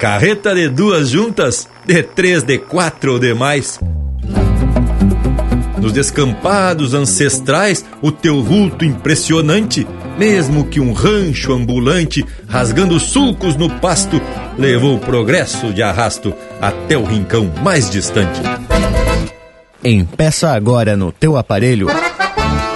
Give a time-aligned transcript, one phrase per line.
[0.00, 3.78] Carreta de duas juntas, de três, de quatro ou demais.
[5.78, 9.86] Nos descampados ancestrais, o teu vulto impressionante,
[10.18, 14.18] mesmo que um rancho ambulante, rasgando sulcos no pasto,
[14.58, 16.32] levou o progresso de arrasto
[16.62, 18.40] até o rincão mais distante.
[19.84, 21.88] Empeça agora no teu aparelho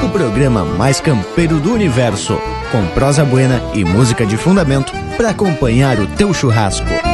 [0.04, 2.38] o programa mais campeiro do universo,
[2.70, 7.13] com prosa buena e música de fundamento para acompanhar o teu churrasco.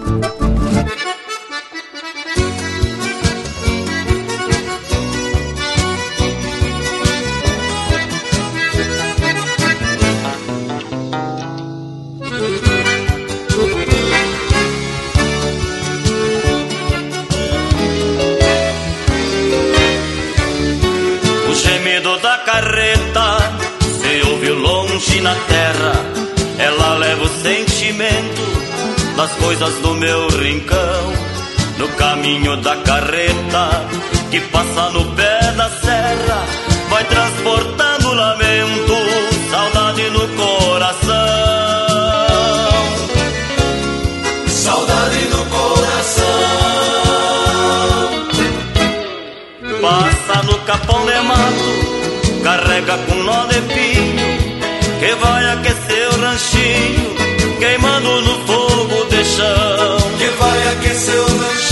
[29.41, 31.13] Coisas do meu rincão.
[31.77, 33.85] No caminho da carreta
[34.29, 36.45] que passa no pé da serra,
[36.89, 38.95] vai transportando lamento,
[39.49, 41.11] saudade no coração.
[44.47, 46.41] Saudade no coração.
[49.81, 54.51] Passa no capão de mato, carrega com nó de pinho
[55.01, 57.15] que vai aquecer o ranchinho,
[57.57, 58.30] queimando no
[61.07, 61.70] vai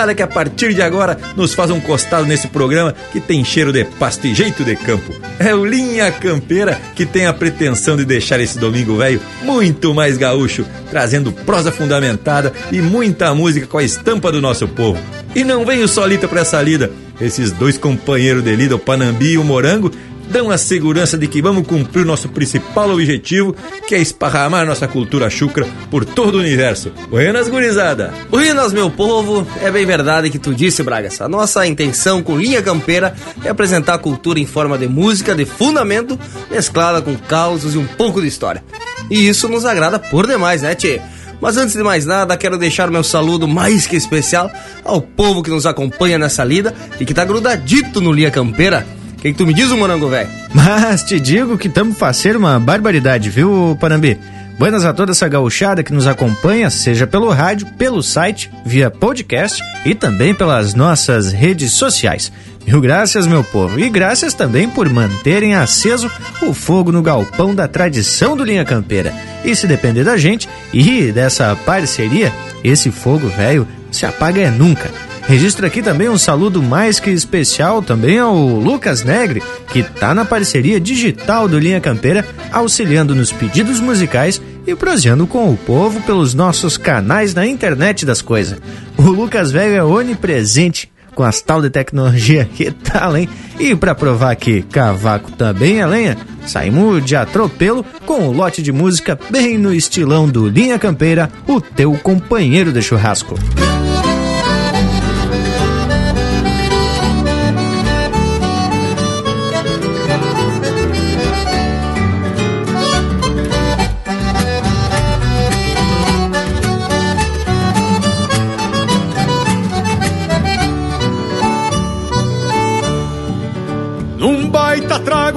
[0.00, 3.72] companheirada que a partir de agora nos faz um costado nesse programa que tem cheiro
[3.72, 5.12] de pasto e jeito de campo.
[5.38, 10.16] É o Linha Campeira que tem a pretensão de deixar esse domingo velho muito mais
[10.16, 15.00] gaúcho, trazendo prosa fundamentada e muita música com a estampa do nosso povo.
[15.34, 16.90] E não venho solita para essa lida.
[17.20, 19.92] Esses dois companheiros de lida, o Panambi e o Morango,
[20.30, 23.54] dão a segurança de que vamos cumprir nosso principal objetivo,
[23.86, 26.92] que é esparramar nossa cultura chucra por todo o universo.
[27.10, 28.14] Buenas, gurizada!
[28.30, 29.46] Buenas, meu povo!
[29.60, 31.20] É bem verdade que tu disse, Bragas.
[31.20, 35.44] A nossa intenção com Linha Campeira é apresentar a cultura em forma de música de
[35.44, 36.18] fundamento,
[36.50, 38.62] mesclada com causos e um pouco de história.
[39.10, 41.00] E isso nos agrada por demais, né, Tchê?
[41.40, 44.50] Mas antes de mais nada, quero deixar meu saludo mais que especial
[44.84, 48.86] ao povo que nos acompanha nessa lida e que tá grudadito no Linha Campeira
[49.20, 50.30] o que, que, tu me diz, o morango velho?
[50.54, 54.18] Mas te digo que tamo fazer uma barbaridade, viu, Panambi?
[54.58, 59.62] Buenas a toda essa gauchada que nos acompanha, seja pelo rádio, pelo site, via podcast
[59.84, 62.32] e também pelas nossas redes sociais.
[62.66, 67.68] Mil graças, meu povo, e graças também por manterem aceso o fogo no galpão da
[67.68, 69.12] tradição do Linha Campeira.
[69.44, 72.32] E se depender da gente e dessa parceria,
[72.64, 74.90] esse fogo velho se apaga é nunca.
[75.26, 80.24] Registro aqui também um saludo mais que especial também ao Lucas Negre, que tá na
[80.24, 86.34] parceria digital do Linha Campeira, auxiliando nos pedidos musicais e proseando com o povo pelos
[86.34, 88.58] nossos canais na internet das coisas.
[88.96, 93.28] O Lucas Velho é onipresente com as tal de tecnologia, que tal, hein?
[93.58, 96.16] E para provar que cavaco também é lenha,
[96.46, 101.60] saímos de atropelo com o lote de música bem no estilão do Linha Campeira, o
[101.60, 103.34] teu companheiro de churrasco.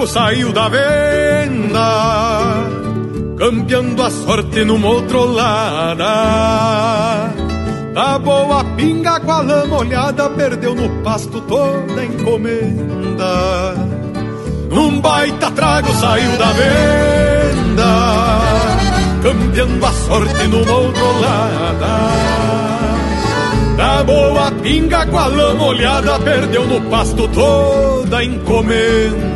[0.08, 1.88] Saiu da venda,
[3.38, 6.04] campeando a sorte numa outrolada.
[7.94, 13.76] Da boa pinga com a lama olhada, perdeu no pasto toda a encomenda.
[14.70, 18.42] Num baita trago saiu da venda,
[19.22, 22.14] campeando a sorte numa outrolada.
[23.78, 29.33] Da boa pinga com a lama olhada, perdeu no pasto toda a encomenda.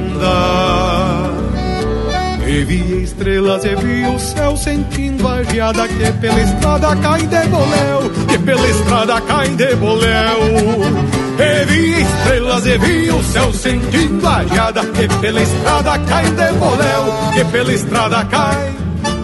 [2.47, 7.47] E vi estrelas e vi o céu sentindo a geada que pela estrada cai de
[7.47, 11.17] boléu, que pela estrada cai de boléu.
[11.39, 17.03] E estrelas e vi o céu sentindo a geada que pela estrada cai de boléu,
[17.33, 18.73] que pela estrada cai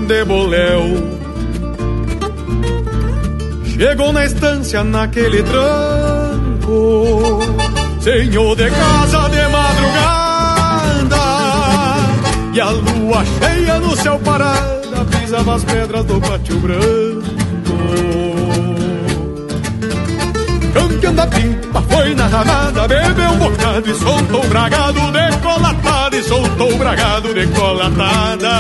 [0.08, 1.22] de boléu.
[3.66, 7.40] Chegou na estância naquele tranco,
[8.00, 10.23] senhor de casa de madrugada,
[12.54, 17.24] e a lua cheia no céu parada pisava as pedras do pátio branco.
[20.72, 26.24] Campeão da pipa foi na ramada, bebeu um bocado e soltou o bragado decolatada, e
[26.24, 28.52] soltou o bragado decolatada.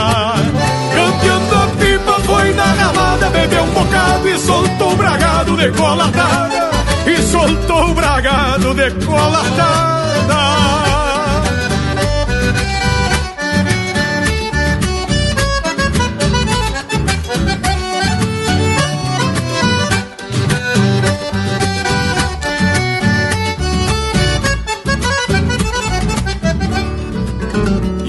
[0.95, 6.71] Campeão da pipa foi na ramada, bebeu um bocado e soltou o bragado decolatada,
[7.05, 10.72] e soltou o bragado decolatada.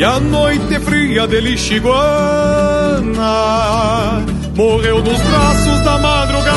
[0.05, 2.21] E a noite fria de Lixiguana
[4.55, 6.53] Morreu nos braços da madrugada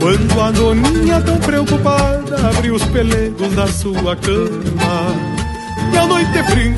[0.00, 5.16] Quando a doninha tão preocupada Abriu os pelegos da sua cama.
[5.92, 6.76] E a noite fria,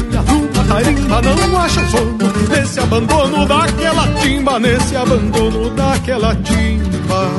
[0.61, 2.17] a tarimba não acha sono
[2.49, 7.31] Nesse abandono daquela timba Nesse abandono daquela timba.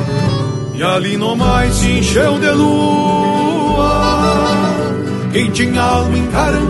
[0.76, 4.17] E ali no mais se encheu de lua
[5.32, 6.68] quem tinha alma encarangada,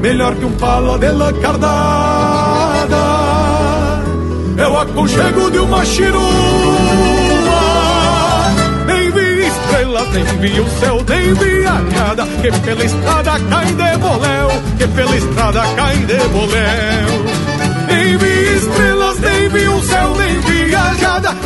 [0.00, 2.96] melhor que um palo de lacardada,
[4.56, 6.22] é o aconchego de uma chirua.
[8.86, 13.66] Nem vi estrelas, nem vi o céu, nem vi a nada, que pela estrada cai
[13.66, 17.24] de boléu, que pela estrada cai de boléu.
[17.88, 20.57] Nem vi estrelas, nem vi o céu, nem vi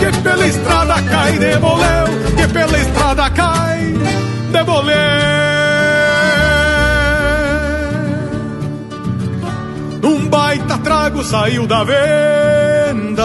[0.02, 2.06] que pela estrada cai, devoleu,
[2.36, 3.94] que pela estrada cai,
[4.50, 4.96] devoleu.
[10.04, 13.24] Um baita trago saiu da venda,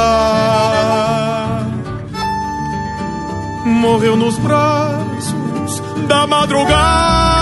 [3.66, 7.37] morreu nos braços da madrugada.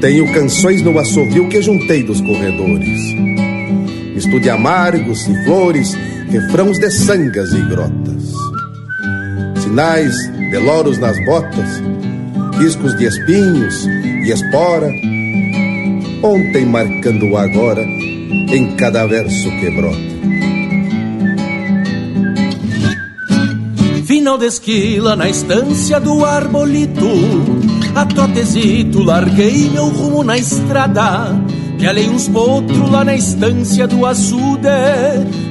[0.00, 3.14] Tenho canções no assovio que juntei dos corredores.
[4.14, 5.92] Misto de amargos e flores,
[6.30, 8.32] refrãos de sangas e grotas.
[9.60, 10.14] Sinais
[10.50, 11.82] de loros nas botas,
[12.58, 13.86] riscos de espinhos
[14.24, 14.88] e espora.
[16.22, 20.07] Ontem marcando o agora em cada verso que brota.
[24.28, 27.08] Final de esquila na estância do arbolito.
[27.94, 31.34] A trotezito larguei meu rumo na estrada
[31.78, 34.68] Que alei uns potros lá na estância do açude.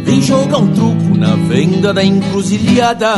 [0.06, 3.16] Vim jogar um truco na venda da encruzilhada.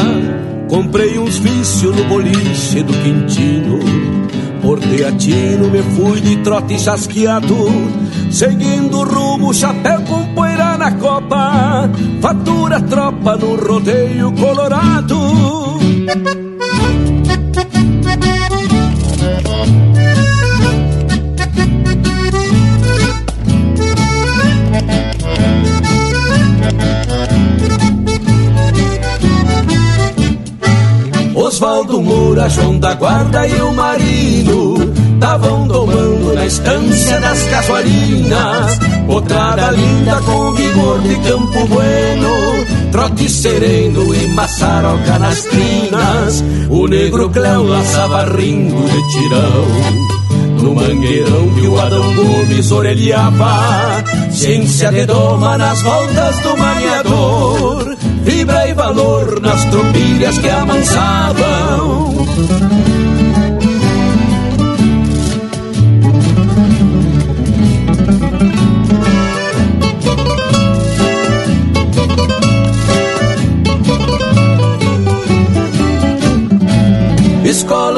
[0.70, 3.80] Comprei uns vícios no boliche do Quintino.
[4.62, 7.68] Por teatino me fui de trote chasqueado
[8.32, 11.90] Seguindo o rumo, chapéu com poeira na copa.
[12.22, 15.20] Fatura tropa no rodeio colorado.
[31.36, 34.69] Osvaldo Moura, João da Guarda e o Marino
[35.20, 38.80] Estavam domando na estância das casuarinas.
[39.06, 42.30] Potrada linda com vigor de Campo Bueno
[42.90, 49.66] Trote sereno e maçaroca nas crinas O negro Cléo laçava ringo de tirão.
[50.62, 58.70] No mangueirão que o Adão Gomes orelhava Ciência de doma nas voltas do maniador Vibra
[58.70, 62.16] e valor nas tropilhas que amansavam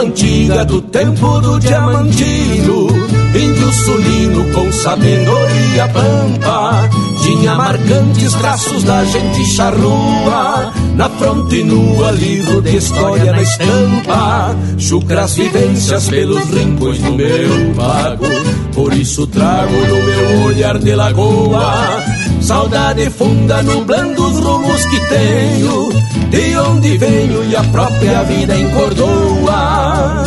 [0.02, 2.88] antiga do tempo do diamantino
[3.34, 6.90] Índio sulino com sabedoria pampa
[7.22, 10.74] Tinha marcantes traços da gente charrua.
[10.96, 18.26] Na fronte nua, livro de história na estampa Chucras vivências pelos rincões do meu pago
[18.74, 25.90] Por isso trago no meu olhar de lagoa Saudade funda nublando os rumos que tenho
[26.30, 30.24] De onde venho e a própria vida encordoa.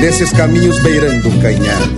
[0.00, 1.88] Nesses caminhos beirando canhadas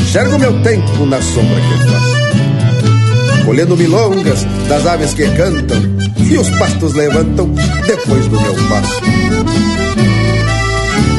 [0.00, 5.78] Enxergo meu tempo na sombra que faço Colhendo milongas das aves que cantam
[6.18, 7.52] E os pastos levantam
[7.86, 9.00] depois do meu passo.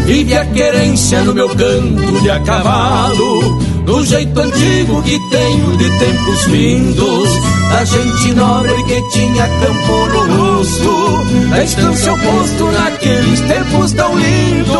[0.05, 5.89] Vive a querência no meu canto de a cavalo Do jeito antigo que tenho de
[5.99, 7.29] tempos vindos
[7.69, 14.75] Da gente nobre que tinha campo no rosto Da estância oposto naqueles tempos tão lindos.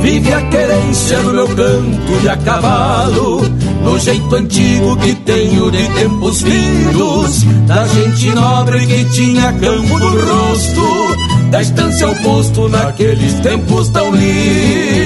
[0.00, 3.42] Vive a querência no meu canto de a cavalo
[3.82, 10.10] No jeito antigo que tenho de tempos vindos Da gente nobre que tinha campo no
[10.10, 11.16] rosto
[11.50, 14.96] Da estância oposto naqueles tempos tão lindos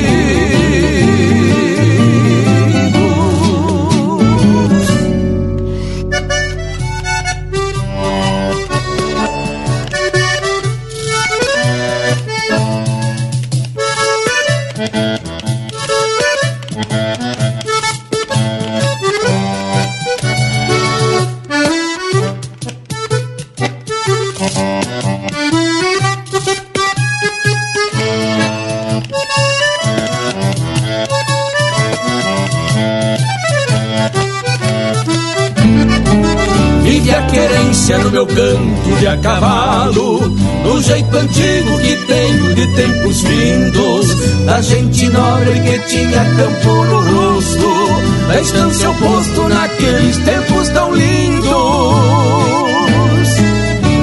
[39.23, 40.21] cavalo
[40.65, 44.45] No jeito antigo que tenho de tempos vindos.
[44.45, 51.50] Da gente nobre que tinha campo no rosto Da estância oposto naqueles tempos tão lindos.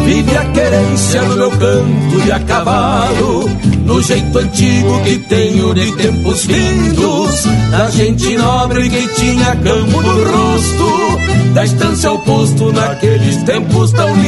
[0.06, 3.50] Vive a querência no meu canto de a cavalo
[3.86, 7.44] No jeito antigo que tenho de tempos vindos.
[7.72, 11.17] Da gente nobre que tinha campo no rosto
[11.58, 14.28] Da estância oposto naqueles tempos tão lindos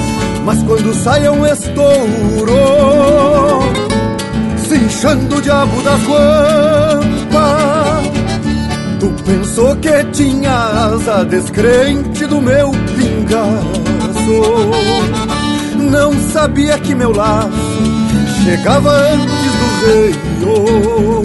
[0.45, 2.53] Mas quando sai é um estouro
[4.67, 7.21] Cinchando o diabo das guampas
[8.99, 13.81] Tu pensou que tinha asa descrente do meu pingaço.
[15.75, 17.49] Não sabia que meu laço
[18.43, 19.51] chegava antes
[20.39, 21.23] do reio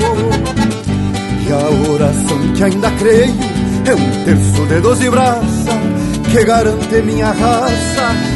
[1.46, 3.34] E a oração que ainda creio
[3.84, 5.44] é um terço de doze braças
[6.32, 8.35] Que garante minha raça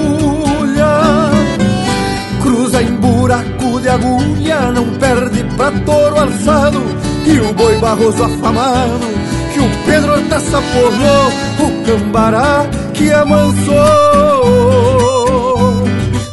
[3.81, 6.81] de agulha Não perde pra touro alçado
[7.25, 11.27] E o boi barroso afamado que o Pedro Hortaça porrou,
[11.59, 13.73] o cambará que amansou.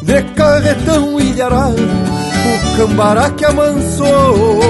[0.02, 4.60] De carretão e de arado, o cambará que amansou.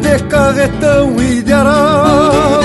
[0.00, 2.61] De carretão e de arado.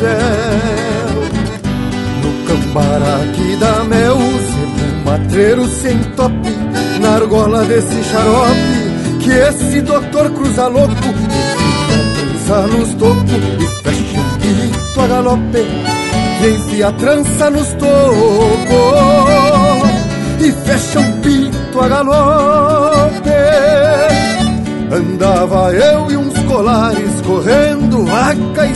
[0.00, 1.16] Céu.
[2.22, 6.50] No cambará que dá mel, sebo matreiro sem tope,
[7.00, 10.94] na argola desse xarope, que esse doutor cruza louco,
[12.46, 15.86] trança nos tocos e fecha um pito a galope
[16.44, 18.70] enfia a trança nos tocos
[20.40, 23.30] e fecha um pito a galope.
[24.92, 28.74] Andava eu e uns colares correndo, vaca e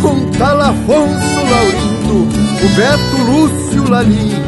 [0.00, 2.28] com tal Afonso Laurindo,
[2.62, 4.42] o Beto Lúcio Lalinho,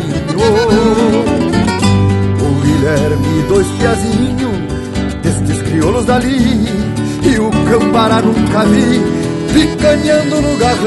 [2.41, 4.57] o Guilherme dois piazinhos,
[5.23, 6.67] destes crioulos dali,
[7.23, 9.01] e o Cambará nunca vi
[9.53, 10.87] picanhando no garrão.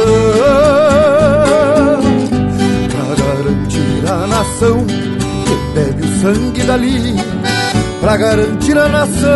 [2.90, 4.86] Pra garantir a nação
[5.46, 7.16] que bebe o sangue dali.
[8.02, 9.30] Pra garantir a nação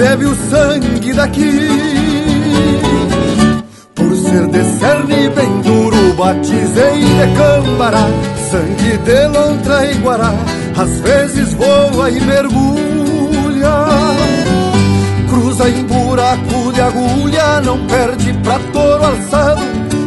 [0.00, 1.68] bebe o sangue daqui
[3.94, 8.08] Por ser de cerne bem duro, batizei de cambará
[8.50, 10.32] Sangue de lontra e guará,
[10.76, 12.80] às vezes voa e mergulha
[15.28, 19.62] cruza em buraco de agulha, não perde pra touro alçado.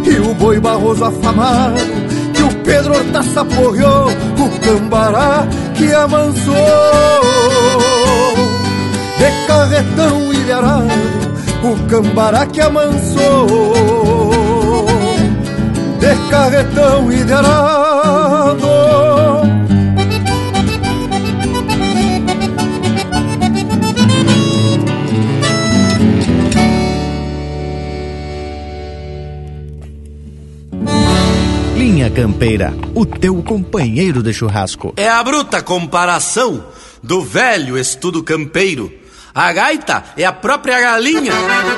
[0.05, 1.79] E o boi barroso afamado,
[2.33, 6.53] que o Pedro Hortaça porreou, o cambará que amansou.
[9.23, 10.91] De carretão e de arado,
[11.63, 13.47] o cambará que amansou.
[15.97, 18.67] De carretão e de arado.
[31.77, 34.93] Linha Campeira, o teu companheiro de churrasco.
[34.97, 36.61] É a bruta comparação
[37.01, 39.02] do velho estudo campeiro.
[39.35, 41.33] A gaita é a própria galinha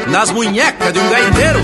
[0.08, 1.60] nas munhecas de um gaiteiro.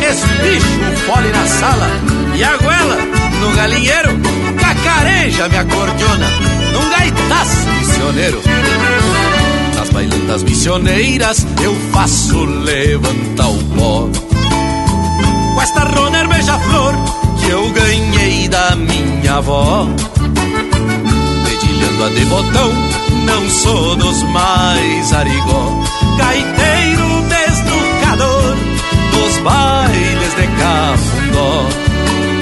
[0.00, 1.88] espicho fole na sala
[2.34, 2.96] e a goela
[3.40, 4.18] no galinheiro,
[4.58, 6.26] cacareja me acordeona
[6.72, 8.42] num gaitaço missioneiro.
[9.74, 14.08] Nas bailantas missioneiras eu faço levantar o pó.
[15.54, 16.94] Com esta roner beija-flor
[17.38, 19.86] que eu ganhei da minha avó.
[21.44, 25.84] Dedilhando a de botão, não sou dos mais arigó.
[26.16, 28.56] Gaiteiro desnucador
[29.10, 31.66] dos bailes de cafundó.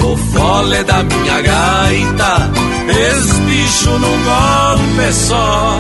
[0.07, 2.51] O fole da minha gaita,
[2.89, 5.79] espicho num golpe só.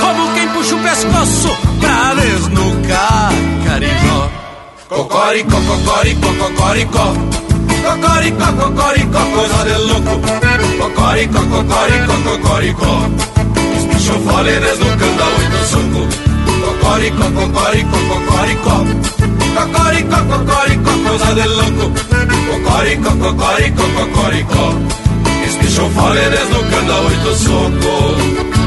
[0.00, 3.32] Como quem puxa o pescoço pra desnucar
[3.66, 4.30] carijó.
[4.88, 7.14] Cocoricó, cocoricó, cocoricó.
[7.84, 10.69] Cocoricó, cocoricó, coisa de louco.
[10.80, 12.92] Cocoricó, cocoricó, cocoricó.
[13.76, 16.02] Os bichos fole desnucando a oito soco.
[16.64, 18.76] Cocoricó, cocoricó, cocoricó.
[19.56, 21.92] Cocoricó, cocoricó, coisa de louco.
[22.50, 24.66] Cocoricó, cocoricó, cocoricó.
[25.46, 28.59] Os bichos fole desnucando a oito soco.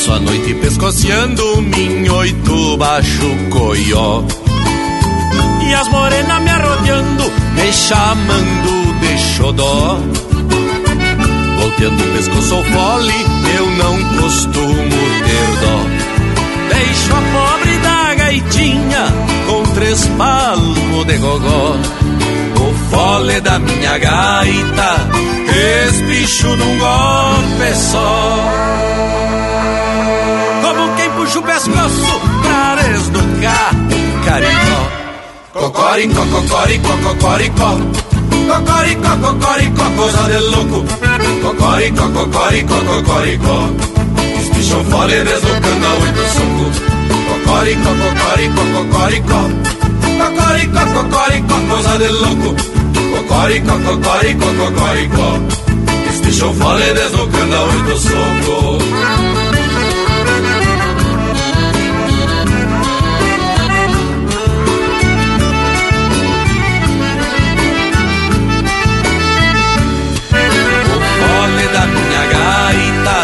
[0.00, 4.22] Passo a noite pescoceando minhoito baixo coió.
[5.62, 9.98] E as morenas me arrodeando, me chamando de xodó.
[11.60, 13.12] Volteando o pescoço ao fole,
[13.58, 15.84] eu não costumo ter dó.
[16.74, 19.04] Deixo a pobre da gaitinha
[19.46, 21.76] com três palmos de gogó
[22.90, 25.08] Fole da minha gaita,
[25.88, 28.80] espicho num golpe só
[30.62, 33.70] como quem puxa o pescoço pra desnucar
[34.24, 35.00] carinho.
[35.52, 37.78] Cocoricó, cocoricó, cocoricó.
[38.48, 40.84] Cocoricó, cocoricó, coisa de louco.
[41.42, 43.58] Cocoricó, cocoricó.
[44.38, 46.66] Os bichos fole desnucando a oito soco.
[47.28, 49.89] Cocoricó, cocoricó, cocoricó.
[50.50, 52.56] Cocoricó, cocoricó, coisa de louco.
[53.14, 55.38] Cocoricó, cocoricó, cocoricó.
[56.10, 58.78] Os bichos fole desnucando a oito soco.
[71.72, 73.18] da minha gaita,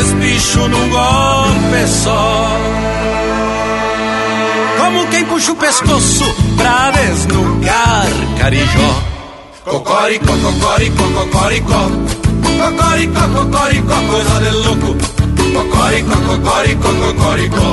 [0.00, 2.58] espicho num golpe só.
[4.94, 6.24] Como quem puxa o pescoço
[6.56, 8.06] pra desnucar
[8.38, 9.02] carijó.
[9.64, 11.90] Cocoricó, cocoricó, cocoricó.
[12.60, 14.94] Cocoricó, cocoricó, coisa de louco.
[15.52, 17.68] Cocoricó, cocoricó, cocoricó.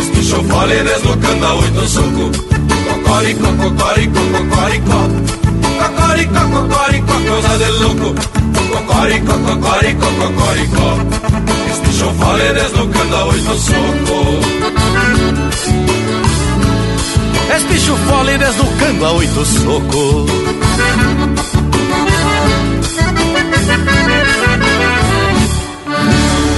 [0.00, 2.32] Os bichos fole desnucando a oito soco.
[2.88, 5.00] Cocoricó, cocoricó, cocoricó.
[5.78, 8.14] Cocoricó, cocoricó, coisa de louco.
[8.72, 10.88] Cocoricó, cocoricó, cocoricó.
[11.72, 14.42] Os bichos fole desnucando a oito soco.
[17.50, 20.26] Es bicho fole desnucando a oito soco.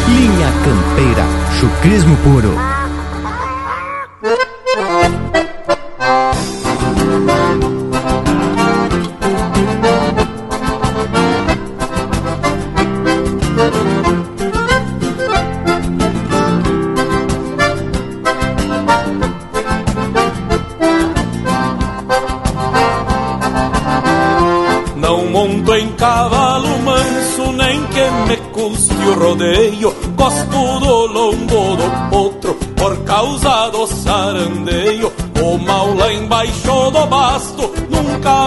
[0.09, 1.27] Linha Campeira,
[1.61, 2.74] chucrismo puro.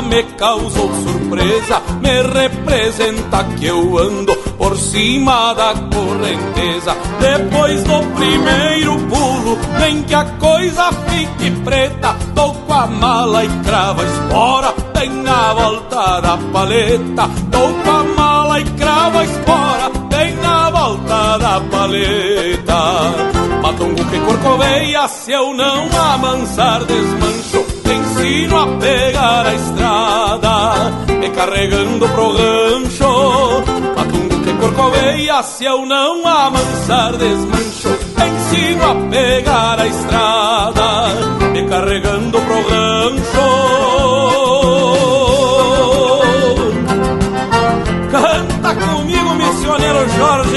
[0.07, 1.81] Me causou surpresa.
[2.01, 6.95] Me representa que eu ando por cima da correnteza.
[7.19, 12.15] Depois do primeiro pulo, nem que a coisa fique preta.
[12.33, 17.27] Dou com a mala e cravo a espora, bem na volta da paleta.
[17.49, 22.77] Dou com a mala e cravo a espora, bem na volta da paleta.
[23.61, 27.76] Matungo que corcoveia, se eu não amansar desmancho,
[28.17, 33.63] ensino a pegar a estrada, me carregando pro rancho.
[33.95, 37.89] Matungo que corcoveia, se eu não amansar desmancho,
[38.27, 43.67] ensino a pegar a estrada, me carregando pro rancho.
[48.11, 48.97] Canta com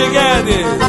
[0.09, 0.80] Guedes.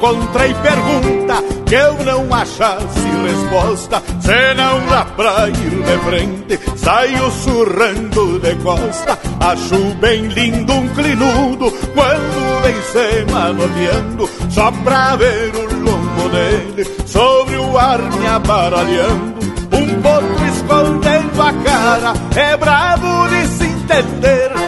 [0.00, 4.02] Nunca encontrei pergunta que eu não achasse resposta.
[4.20, 4.80] Senão
[5.16, 9.18] pra ir de frente, saio surrando de costa.
[9.40, 16.90] Acho bem lindo um clinudo quando vem se manoteando, só pra ver o lombo dele
[17.06, 19.40] sobre o ar me aparalhando.
[19.72, 24.59] Um potro escondendo a cara, é bravo de se entender.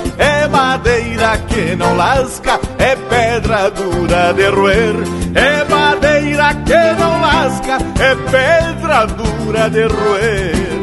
[0.82, 4.96] Madeira que não lasca, é pedra dura de roer.
[5.32, 10.82] É madeira que não lasca, é pedra dura de roer.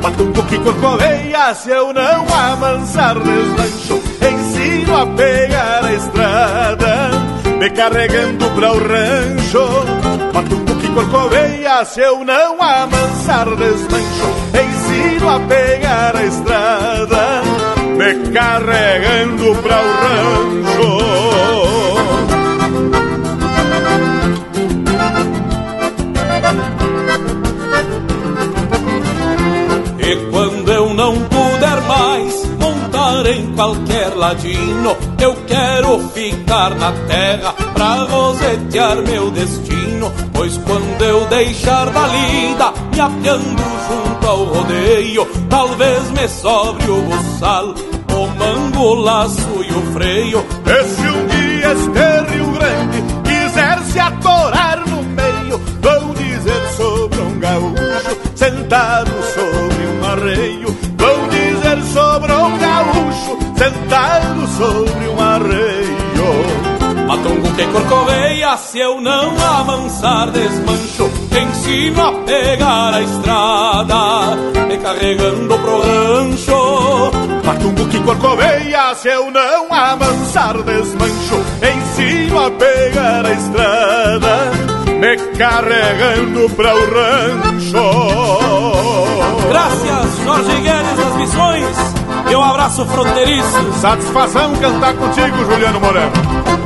[0.00, 7.10] Batungo que corcoveia, se eu não amansar deslancho, ensino a pegar a estrada,
[7.58, 10.32] me carregando pra o rancho.
[10.32, 17.42] Batungo que corcoveia, se eu não amansar deslancho, ensino a pegar a estrada,
[17.94, 21.14] me carregando pra o rancho.
[29.98, 37.54] E quando eu não puder mais montar em qualquer ladino, eu quero ficar na terra
[37.72, 39.83] pra rosetear meu destino.
[40.32, 47.02] Pois quando eu deixar da lida, me apiando junto ao rodeio, talvez me sobre o
[47.02, 47.74] buçal,
[48.14, 50.44] o mango, o laço e o freio.
[50.66, 57.20] E se um dia este Rio Grande quiser se atorar no meio, vão dizer sobre
[57.20, 60.76] um gaúcho sentado sobre um arreio.
[60.98, 65.13] Vão dizer sobre um gaúcho sentado sobre um.
[67.56, 74.36] Que corcoveia, se eu não amansar desmancho, ensino a pegar a estrada,
[74.66, 77.12] me carregando pro rancho.
[77.44, 84.50] Matungo que corcoveia, se eu não amansar desmancho, ensino a pegar a estrada,
[84.98, 87.84] me carregando para o rancho.
[89.48, 91.76] Graças, Jorge Guedes das Missões,
[92.28, 93.72] e um abraço fronteiriço.
[93.80, 96.64] Satisfação cantar contigo, Juliano Moreno.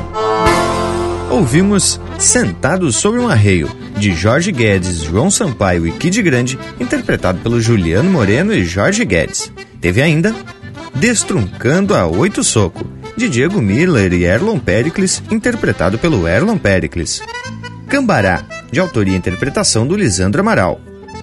[1.30, 7.60] Ouvimos Sentados sobre um Arreio, de Jorge Guedes, João Sampaio e Kid Grande, interpretado pelo
[7.60, 9.52] Juliano Moreno e Jorge Guedes.
[9.80, 10.34] Teve ainda
[10.94, 12.84] Destruncando a Oito Soco,
[13.16, 17.22] de Diego Miller e Erlon Pericles, interpretado pelo Erlon Pericles.
[17.88, 20.80] Cambará, de autoria e interpretação do Lisandro Amaral.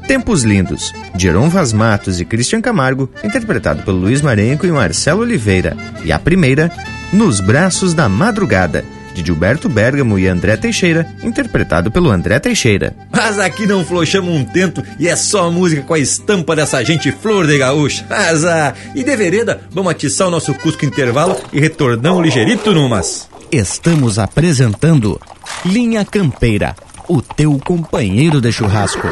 [0.08, 5.22] Tempos Lindos, de Heron Vaz Matos e Christian Camargo, interpretado pelo Luiz Marenco e Marcelo
[5.22, 5.76] Oliveira.
[6.04, 6.72] E a primeira,
[7.12, 12.94] Nos Braços da Madrugada, de Gilberto Bergamo e André Teixeira, interpretado pelo André Teixeira.
[13.10, 17.12] Mas aqui não flochamos um tento e é só música com a estampa dessa gente
[17.12, 18.06] flor de gaúcha.
[18.10, 23.30] Mas, ah, e de vereda, vamos atiçar o nosso Cusco Intervalo e retornamos ligeirito numas.
[23.52, 25.20] Estamos apresentando
[25.66, 26.76] Linha Campeira,
[27.08, 29.08] o teu companheiro de churrasco.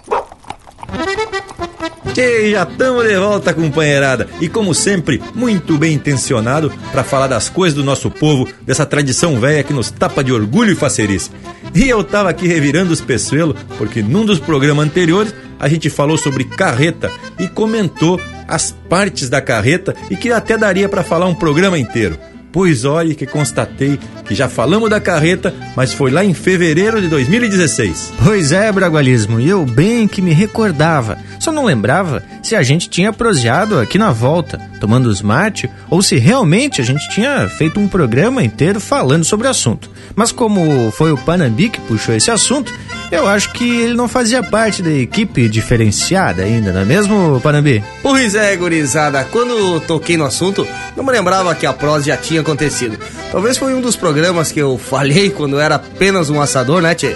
[2.17, 4.27] E já estamos de volta, companheirada.
[4.41, 9.39] E como sempre, muito bem intencionado para falar das coisas do nosso povo, dessa tradição
[9.39, 11.31] velha que nos tapa de orgulho e facerice.
[11.73, 16.17] E eu tava aqui revirando os peçoelos, porque num dos programas anteriores a gente falou
[16.17, 17.09] sobre carreta
[17.39, 22.17] e comentou as partes da carreta e que até daria para falar um programa inteiro.
[22.51, 27.07] Pois olhe que constatei que já falamos da carreta, mas foi lá em fevereiro de
[27.07, 28.13] 2016.
[28.23, 31.17] Pois é, Bragualismo, e eu bem que me recordava.
[31.39, 36.01] Só não lembrava se a gente tinha proseado aqui na volta, tomando os mate, ou
[36.01, 39.89] se realmente a gente tinha feito um programa inteiro falando sobre o assunto.
[40.15, 42.73] Mas como foi o Panambi que puxou esse assunto,
[43.11, 47.83] eu acho que ele não fazia parte da equipe diferenciada ainda, não é mesmo, Panambi?
[48.01, 52.41] Pois é, gurizada, quando toquei no assunto, não me lembrava que a prosa já tinha
[52.41, 52.97] acontecido.
[53.31, 57.15] Talvez foi um dos programas que eu falhei quando era apenas um assador, né, Tchê?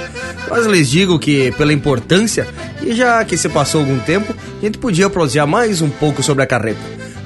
[0.49, 2.47] Mas lhes digo que, pela importância,
[2.81, 6.43] e já que se passou algum tempo, a gente podia prosear mais um pouco sobre
[6.43, 6.79] a carreta.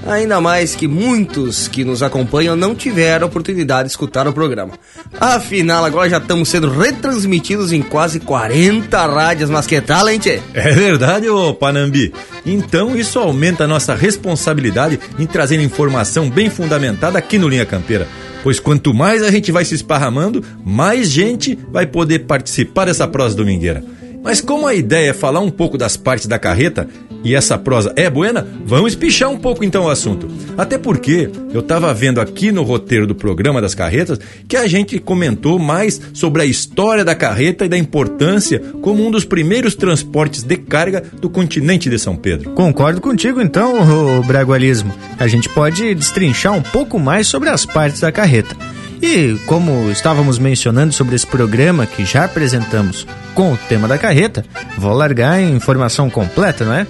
[0.08, 4.74] Ainda mais que muitos que nos acompanham não tiveram oportunidade de escutar o programa.
[5.20, 10.40] Afinal, agora já estamos sendo retransmitidos em quase 40 rádios, mas que tal, hein, tchê?
[10.54, 12.14] É verdade, ô Panambi.
[12.46, 18.08] Então isso aumenta a nossa responsabilidade em trazer informação bem fundamentada aqui no Linha Campeira.
[18.42, 23.36] Pois quanto mais a gente vai se esparramando, mais gente vai poder participar dessa prosa
[23.36, 23.84] domingueira.
[24.24, 26.88] Mas como a ideia é falar um pouco das partes da carreta,
[27.24, 30.30] e essa prosa é buena, vamos espichar um pouco então o assunto.
[30.58, 35.00] Até porque eu estava vendo aqui no roteiro do programa das carretas que a gente
[35.00, 40.44] comentou mais sobre a história da carreta e da importância como um dos primeiros transportes
[40.44, 42.52] de carga do continente de São Pedro.
[42.52, 44.94] Concordo contigo então, o Bragualismo.
[45.20, 48.56] A gente pode destrinchar um pouco mais sobre as partes da carreta.
[49.02, 54.46] E como estávamos mencionando sobre esse programa que já apresentamos com o tema da carreta,
[54.78, 56.86] vou largar a informação completa, não é?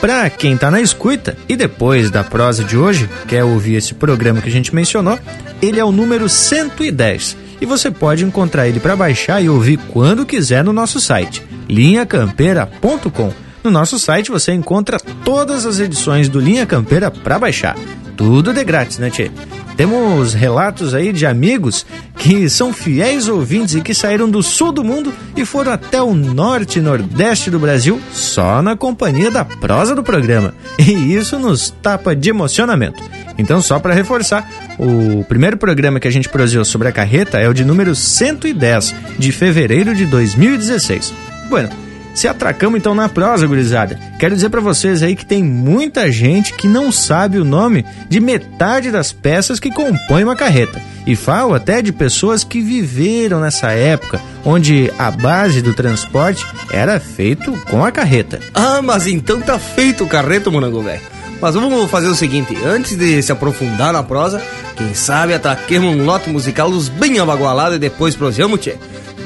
[0.00, 4.40] Para quem está na escuta e depois da prosa de hoje, quer ouvir esse programa
[4.40, 5.18] que a gente mencionou,
[5.62, 10.26] ele é o número 110 e você pode encontrar ele para baixar e ouvir quando
[10.26, 13.32] quiser no nosso site, linhacampeira.com.
[13.64, 17.74] No nosso site você encontra todas as edições do Linha Campeira para baixar.
[18.16, 19.30] Tudo de grátis, né, Tchê?
[19.76, 21.84] Temos relatos aí de amigos
[22.16, 26.14] que são fiéis ouvintes e que saíram do sul do mundo e foram até o
[26.14, 30.54] norte e nordeste do Brasil só na companhia da prosa do programa.
[30.78, 33.02] E isso nos tapa de emocionamento.
[33.38, 34.48] Então, só para reforçar,
[34.78, 38.94] o primeiro programa que a gente prosseguiu sobre a carreta é o de número 110,
[39.18, 41.12] de fevereiro de 2016.
[41.50, 41.68] Bueno,
[42.16, 44.00] se atracamos então na prosa, gurizada.
[44.18, 48.20] Quero dizer para vocês aí que tem muita gente que não sabe o nome de
[48.20, 50.80] metade das peças que compõem uma carreta.
[51.06, 56.98] E falo até de pessoas que viveram nessa época, onde a base do transporte era
[56.98, 58.40] feito com a carreta.
[58.54, 61.02] Ah, mas então tá feito o carreto, Monango velho.
[61.38, 64.42] Mas vamos fazer o seguinte, antes de se aprofundar na prosa,
[64.74, 68.76] quem sabe ataquemos um lote musical dos bem abagualados e depois prosseguimos, tchê.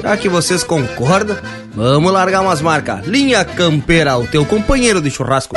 [0.01, 1.37] Já que vocês concordam,
[1.73, 3.05] vamos largar umas marcas.
[3.05, 5.55] Linha Campeira, o teu companheiro de churrasco.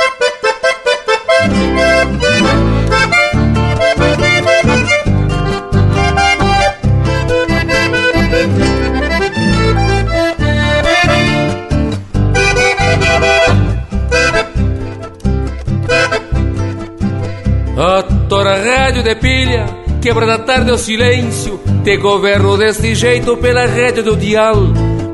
[17.77, 23.65] A tora rádio de pilha, quebra da tarde o silêncio, te governo deste jeito pela
[23.65, 24.55] rede do dial.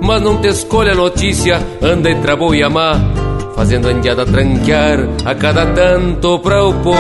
[0.02, 3.00] Mas não te escolha a notícia, anda entre a boa e a má,
[3.56, 6.98] fazendo a indiada tranquear a cada tanto para o povo.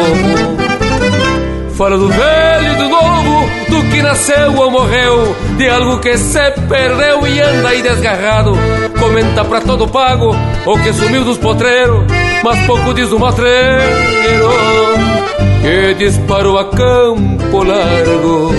[1.75, 6.51] Fala do velho e do novo, do que nasceu ou morreu, de algo que se
[6.69, 8.53] perdeu e anda aí desgarrado.
[8.97, 10.33] Comenta pra todo pago
[10.65, 12.05] o que sumiu dos potreiros,
[12.41, 18.51] mas pouco diz do matreiro que disparou a campo largo.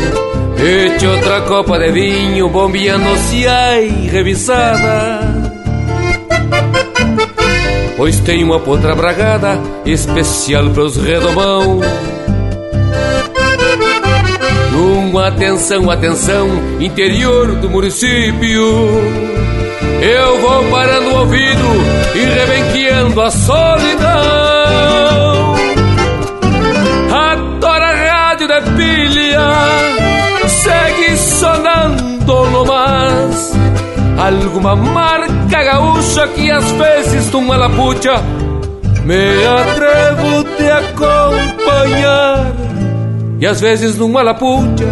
[0.58, 5.20] Eche outra copa de vinho, bombeando-se ai revisada.
[7.96, 11.80] Pois tem uma potra bragada especial pros redomão.
[14.74, 16.48] Uma atenção, atenção,
[16.80, 18.62] interior do município.
[20.00, 21.68] Eu vou parando o ouvido
[22.14, 24.41] e rebenqueando a solidão.
[30.48, 33.52] Segue sonando no mas.
[34.18, 38.22] Alguma marca gaúcha que às vezes numa lapucha
[39.04, 42.52] me atrevo te acompanhar
[43.40, 44.86] e às vezes numa lapucha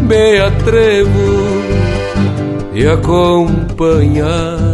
[0.00, 1.10] me atrevo
[2.72, 4.73] te acompanhar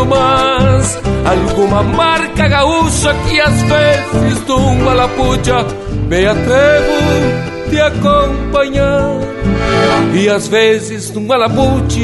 [0.00, 5.66] no mas Alguma marca gaúcha que às vezes numa lapucha
[6.08, 9.20] me atrevo de acompanhar
[10.14, 12.00] E às vezes numa lapucha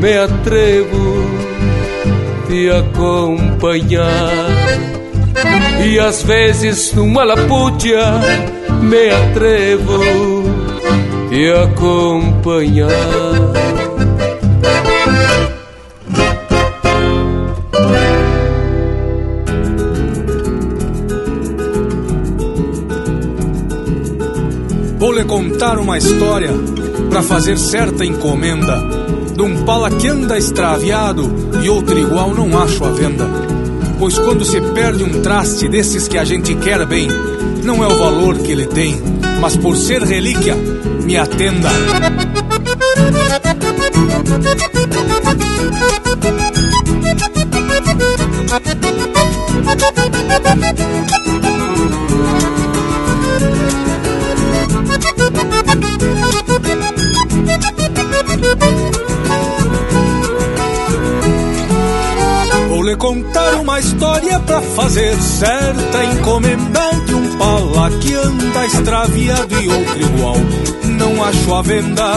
[0.00, 1.26] me atrevo
[2.48, 4.30] de acompanhar
[5.84, 8.20] E às vezes numa lapucha
[8.80, 10.66] me atrevo
[11.30, 12.88] e acompanhar.
[25.56, 26.50] Contar uma história
[27.08, 28.78] para fazer certa encomenda
[29.34, 33.26] de um pala que anda extraviado e outro igual não acho à venda.
[33.98, 37.08] Pois quando se perde um traste desses que a gente quer bem,
[37.64, 39.00] não é o valor que ele tem,
[39.40, 40.54] mas por ser relíquia,
[41.02, 41.70] me atenda.
[62.96, 70.00] Contar uma história pra fazer certa encomenda de um pala que anda extraviado e outro
[70.00, 70.36] igual
[70.96, 72.12] não acho a venda.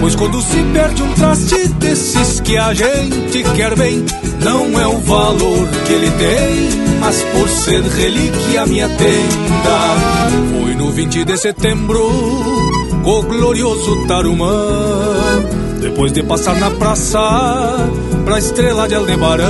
[0.00, 4.04] Pois quando se perde um traste desses que a gente quer bem,
[4.42, 9.78] não é o valor que ele tem, mas por ser relíquia me atenda.
[10.52, 12.06] Foi no 20 de setembro,
[13.04, 14.52] o glorioso Tarumã,
[15.80, 17.20] depois de passar na praça,
[18.26, 19.46] pra estrela de Aldebarã.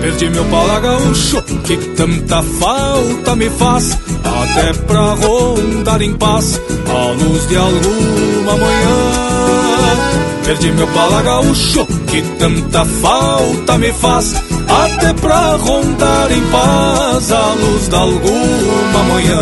[0.00, 7.12] Perdi meu pala gaúcho, que tanta falta me faz, até pra rondar em paz, à
[7.12, 8.96] luz de alguma manhã.
[10.44, 14.34] Perdi meu pala gaúcho, que tanta falta me faz,
[14.68, 19.40] até pra rondar em paz, à luz de alguma manhã.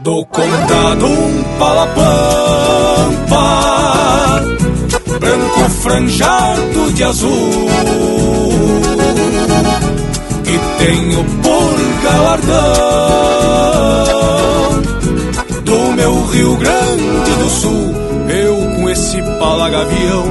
[0.00, 3.04] Dou conta de um palapampa
[5.24, 7.50] branco franjado de azul
[10.44, 12.52] que tenho por galardão
[15.62, 17.94] do meu Rio Grande do Sul.
[18.28, 20.24] Eu com esse palagavião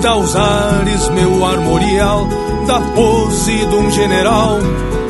[0.00, 2.28] dá os ares meu armorial
[2.66, 4.60] da pose de um general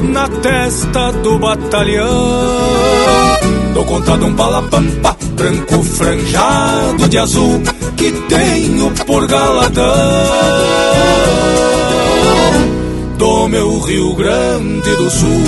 [0.00, 2.08] na testa do batalhão.
[3.74, 7.60] Dou conta de um palapampa branco franjado de azul
[7.98, 9.84] que tenho por galadão
[13.18, 15.42] do meu Rio Grande do Sul.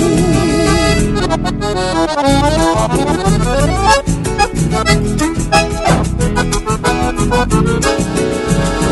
[8.83, 8.90] Eu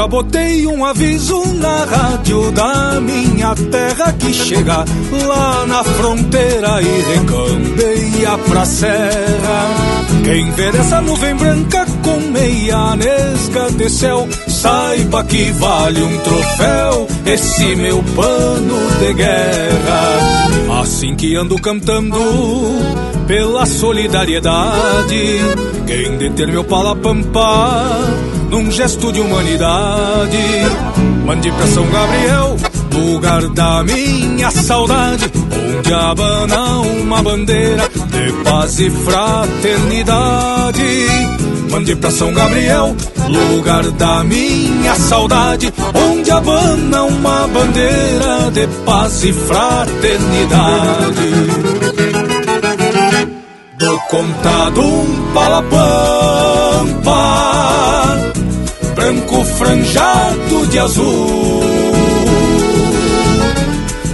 [0.00, 4.82] já botei um aviso na rádio da minha terra que chega
[5.26, 9.68] lá na fronteira e recambeia pra serra.
[10.24, 17.06] Quem ver essa nuvem branca com meia nesga de céu, saiba que vale um troféu
[17.26, 20.80] esse meu pano de guerra.
[20.80, 22.18] Assim que ando cantando
[23.26, 25.40] pela solidariedade,
[25.86, 28.19] quem deter meu palapampa
[28.50, 30.38] num gesto de humanidade.
[31.24, 32.56] Mande pra São Gabriel,
[32.92, 35.30] lugar da minha saudade,
[35.78, 41.06] onde abana uma bandeira de paz e fraternidade.
[41.70, 42.96] Mande pra São Gabriel,
[43.28, 51.30] lugar da minha saudade, onde abana uma bandeira de paz e fraternidade.
[53.78, 56.80] Dou conta de um palapampa
[58.94, 61.60] branco franjado de azul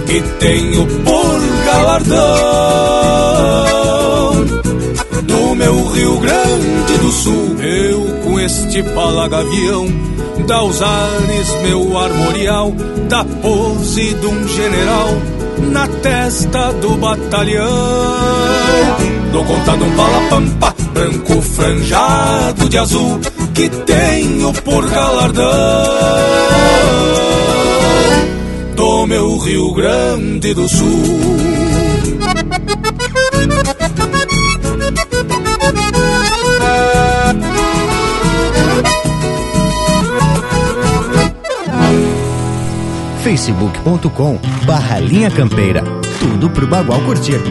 [0.05, 2.17] que tenho por galardão
[5.23, 7.57] do meu Rio Grande do Sul.
[7.61, 9.87] Eu com este palagavião
[10.47, 12.71] dá os ares meu armorial
[13.09, 15.09] da pose de um general
[15.71, 17.65] na testa do batalhão.
[19.33, 23.19] Dou conta de um palapampa branco franjado de azul
[23.57, 25.43] que tenho por galardão
[28.75, 30.87] do meu Rio Grande do Sul.
[43.23, 45.83] facebook.com barra linha campeira.
[46.19, 47.41] Tudo pro Bagual curtir.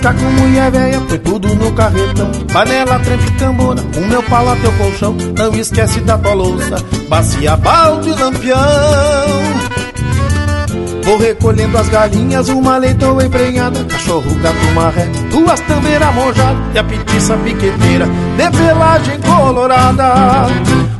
[0.00, 2.30] Meus cacos, mulher velha, foi tudo no carretão.
[2.52, 5.16] Panela, trempe, cambona, o meu pala, teu colchão.
[5.36, 6.76] Não esquece da tua louça,
[7.08, 8.58] bacia, balde, lampião.
[11.04, 16.84] Vou recolhendo as galinhas, uma leitoa emprenhada Cachorro, gato, marré, duas tambeiras mojadas E a
[16.84, 20.46] petiça piqueteira, de pelagem colorada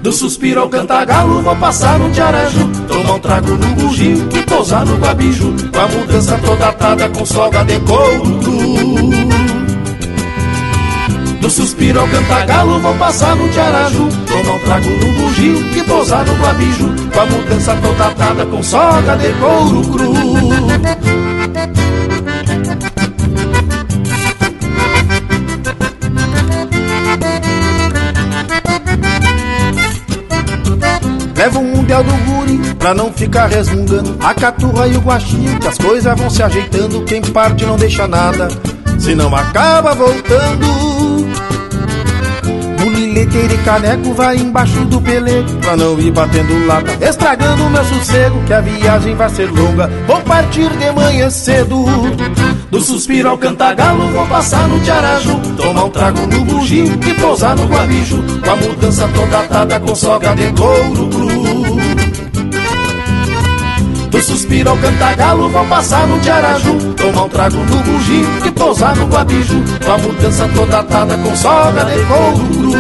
[0.03, 4.85] Do suspiro ao cantagalo, vou passar no tiaraju Tomar um trago no bugio e pousar
[4.85, 8.41] no guabiju Com a mudança toda atada com soga de couro.
[11.41, 14.09] Do suspiro ao cantagalo vou passar no tiaraju.
[14.27, 18.61] Tomar um trago no bugio e pousar no guabiju Com a mudança toda atada com
[18.61, 20.13] soga de couro cru.
[31.37, 32.30] Levo um mundial do
[32.81, 34.17] pra não ficar resmungando.
[34.21, 37.05] A caturra e o guaxinho que as coisas vão se ajeitando.
[37.05, 38.49] Quem parte não deixa nada,
[38.99, 40.91] se não acaba voltando.
[42.83, 48.43] Bulileteiro e caneco vai embaixo do pelego Pra não ir batendo lata, estragando meu sossego
[48.47, 51.85] Que a viagem vai ser longa, vou partir de manhã cedo.
[52.71, 57.55] Do suspiro ao cantagalo, vou passar no tiaraju Tomar um trago no bugio e pousar
[57.55, 58.23] no guabijo.
[58.43, 61.50] Com a mudança toda atada com soga de couro cru
[64.31, 66.95] do suspiro ao cantagalo, vou passar no tiaraju.
[66.95, 71.35] Tomar um trago no bugio e pousar no guabijo Com a mudança toda atada com
[71.35, 72.71] soga de couro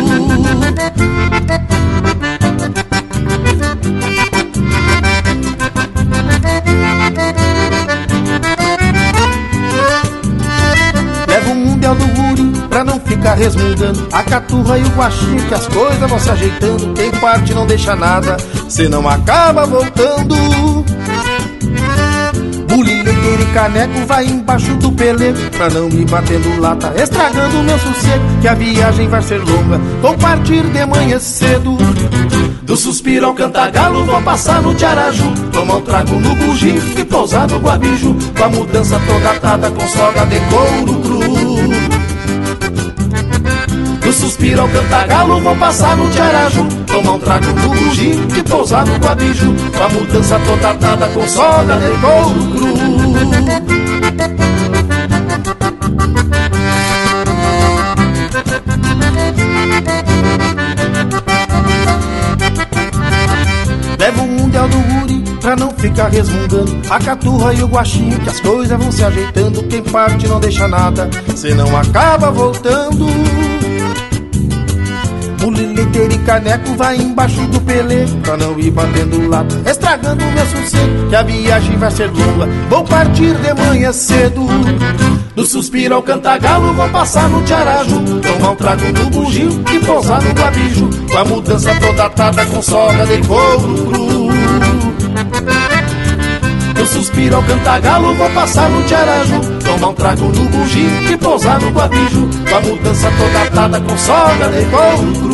[11.26, 14.06] Levo um mundial do guri pra não ficar resmungando.
[14.12, 16.94] A caturra e o guaxinho que as coisas vão se ajeitando.
[16.94, 18.36] Quem parte não deixa nada,
[18.68, 20.80] se não acaba voltando
[23.52, 28.54] caneco vai embaixo do pelego Pra não me batendo lata, estragando meu sossego Que a
[28.54, 31.76] viagem vai ser longa, vou partir de manhã cedo.
[32.62, 35.32] Do suspiro ao cantagalo, vou passar no tiaraju.
[35.52, 39.88] Tomar um trago no bugio e pousar no guabiju Com a mudança toda atada com
[39.88, 41.20] soga de couro cru.
[44.00, 46.64] Do suspiro ao cantagalo, vou passar no tiaraju.
[46.86, 51.26] Tomar um trago no bugio e pousar no guabiju Com a mudança toda atada com
[51.26, 53.09] soga de couro cru
[65.80, 66.80] ficar resmungando.
[66.88, 69.62] A caturra e o guaxinho que as coisas vão se ajeitando.
[69.64, 73.06] Quem parte não deixa nada, se não acaba voltando.
[75.40, 80.44] Bulileteiro e caneco vai embaixo do pelego Pra não ir batendo lata, estragando o meu
[80.44, 84.46] sossego Que a viagem vai ser longa, vou partir de manhã cedo.
[85.34, 88.20] Do suspiro ao cantagalo, vou passar no tiaraju.
[88.20, 90.90] Tomar um trago no bugio e pousar no guabijo.
[91.10, 94.09] Com a mudança toda atada com soga de couro cru
[96.74, 101.60] do suspiro ao cantagalo, vou passar no tiaraju Tomar um trago no bugio e pousar
[101.60, 105.30] no guabijo Com a mudança toda atada com soga de couro cru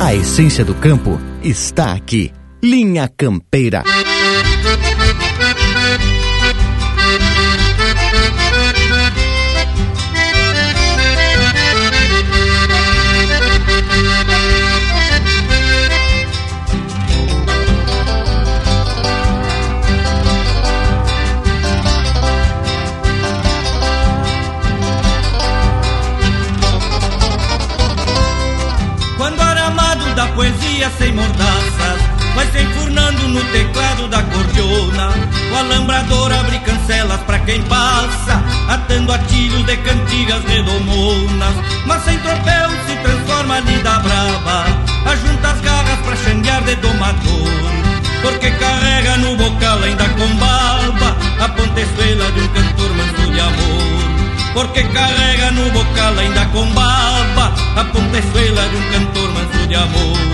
[0.00, 2.30] A essência do campo está aqui.
[2.62, 3.82] Linha Campeira.
[32.52, 35.08] Vai se enfurnando no teclado da cordiona.
[35.50, 41.54] O alambrador abre cancelas pra quem passa Atando atilhos de cantigas redomonas.
[41.86, 44.66] Mas sem tropel se transforma lida brava
[45.06, 47.72] Ajunta as garras pra xanguear de domador.
[48.22, 54.52] Porque carrega no bocal ainda com barba A pontezuela de um cantor manso de amor.
[54.52, 60.32] Porque carrega no bocal ainda com baba A pontezuela de um cantor manso de amor.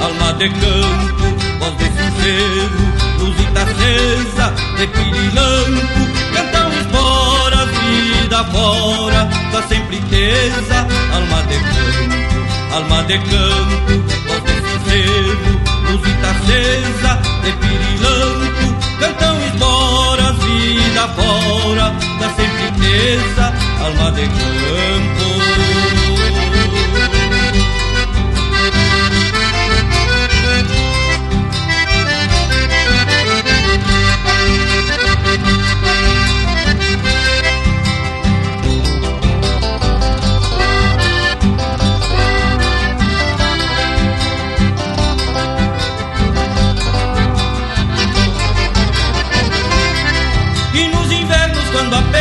[0.00, 2.70] Alma de campo, voz de sincero
[3.18, 6.00] Luzita acesa, de pirilampo
[6.34, 13.92] Cantam esporas, vida fora sempre tesa, alma de campo Alma de campo,
[14.26, 18.66] voz de sincero Luzita acesa, de pirilampo
[18.98, 23.52] Cantam esporas, vida fora Da sempre tesa,
[23.84, 25.39] alma de campo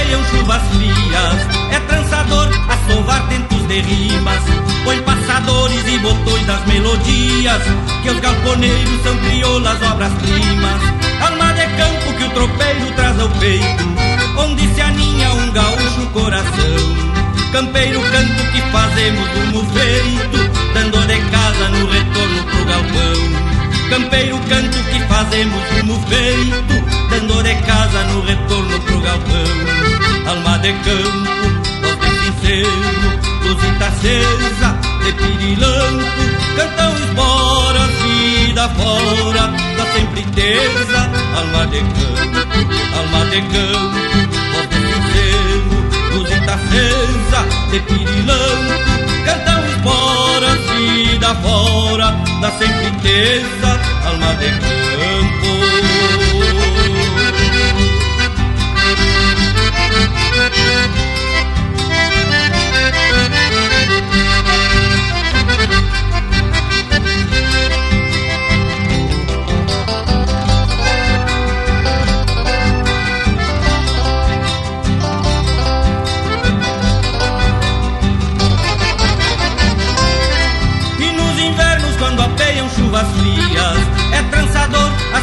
[0.10, 1.72] quando apeiam chuvas frias.
[1.72, 4.39] É trançador a sovar tentos de rimas.
[4.84, 7.62] Põe passadores e botões das melodias.
[8.01, 10.82] Que os galponeiros são crioulas, obras-primas.
[11.22, 13.84] Alma de campo que o tropeiro traz ao peito.
[14.38, 17.10] Onde se aninha um gaúcho coração.
[17.51, 23.49] Campeiro canto que fazemos um feito, dando de casa no retorno pro galpão.
[23.89, 29.79] Campeiro canto que fazemos um feito, dando de casa no retorno pro galpão.
[30.30, 31.32] Alma de campo,
[31.82, 32.70] voz de sincero,
[33.44, 34.70] luzita acesa,
[35.04, 36.22] de pirilampo,
[36.56, 39.44] cantam embora, vida fora,
[39.76, 41.10] da sempre tesa.
[41.36, 42.60] Alma de campo,
[42.96, 44.00] alma de campo,
[44.54, 45.74] voz de sincero,
[46.14, 48.76] luzita acesa, de pirilampo,
[49.26, 52.08] cantam embora, vida fora,
[52.40, 56.29] da sempre tesa alma de campo.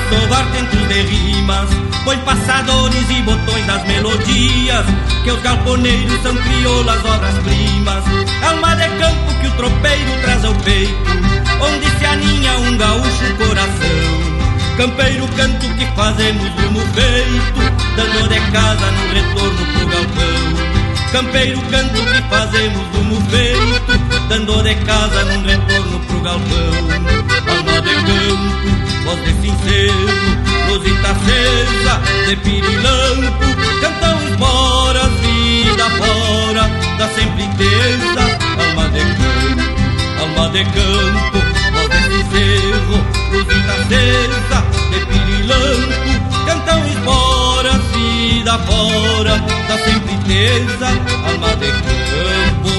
[0.08, 1.68] Sovar tentos de rimas.
[2.04, 4.86] Põe passadores e botões das melodias,
[5.24, 8.04] que os galponeiros são crioulas, obras-primas.
[8.42, 10.94] Alma de campo que o tropeiro traz ao peito,
[11.60, 14.36] onde se aninha um gaúcho coração.
[14.76, 17.60] Campeiro canto que fazemos rumo feito,
[17.96, 20.56] dando de casa no retorno pro galpão.
[21.12, 26.74] Campeiro canto que fazemos rumo feito, dando de casa num retorno pro galpão.
[27.48, 29.94] Alma de campo, voz de sincero,
[30.68, 33.46] luzita acesa, de pirilampo,
[33.80, 38.24] cantam embora, vida fora, da sempre tesa.
[38.58, 41.38] Alma de campo, alma de campo,
[41.72, 42.96] voz de sincero,
[43.32, 49.38] luzita acesa, de pirilampo, cantam embora, vida fora,
[49.68, 50.88] da sempre tesa.
[51.28, 52.75] Alma de campo.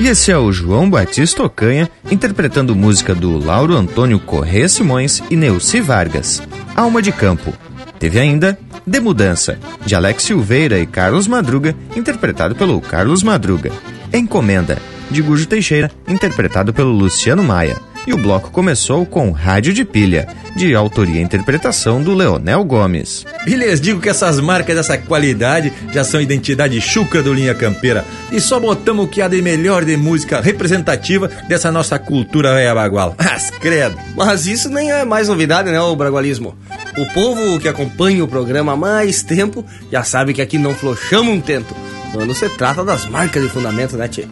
[0.00, 5.34] E esse é o João Batista Ocanha interpretando música do Lauro Antônio Corrêa Simões e
[5.34, 6.40] Neuci Vargas,
[6.76, 7.52] Alma de Campo.
[7.98, 13.72] Teve ainda De Mudança, de Alex Silveira e Carlos Madruga, interpretado pelo Carlos Madruga.
[14.12, 14.78] Encomenda,
[15.10, 17.76] de Gujo Teixeira, interpretado pelo Luciano Maia.
[18.08, 23.26] E o bloco começou com Rádio de Pilha, de autoria e interpretação do Leonel Gomes.
[23.46, 28.06] E lhes digo que essas marcas dessa qualidade já são identidade chucra do Linha Campeira.
[28.32, 32.74] E só botamos o que há de melhor de música representativa dessa nossa cultura velha
[32.74, 33.14] bagual.
[33.22, 33.98] Mas credo.
[34.16, 36.56] Mas isso nem é mais novidade, né, o bragualismo?
[36.96, 41.34] O povo que acompanha o programa há mais tempo já sabe que aqui não flochamos
[41.34, 41.76] um tento.
[42.10, 44.26] Quando se trata das marcas de fundamento, né, tchê?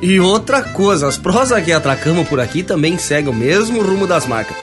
[0.00, 4.26] E outra coisa, as prosas que atracamos por aqui também seguem o mesmo rumo das
[4.26, 4.56] marcas,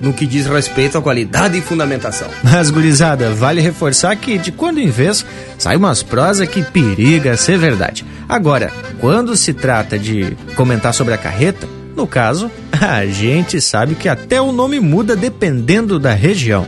[0.00, 2.28] no que diz respeito à qualidade e fundamentação.
[2.42, 5.24] Mas, gurizada, vale reforçar que de quando em vez
[5.58, 8.04] sai umas prosas que periga ser verdade.
[8.28, 14.08] Agora, quando se trata de comentar sobre a carreta, no caso, a gente sabe que
[14.08, 16.66] até o nome muda dependendo da região.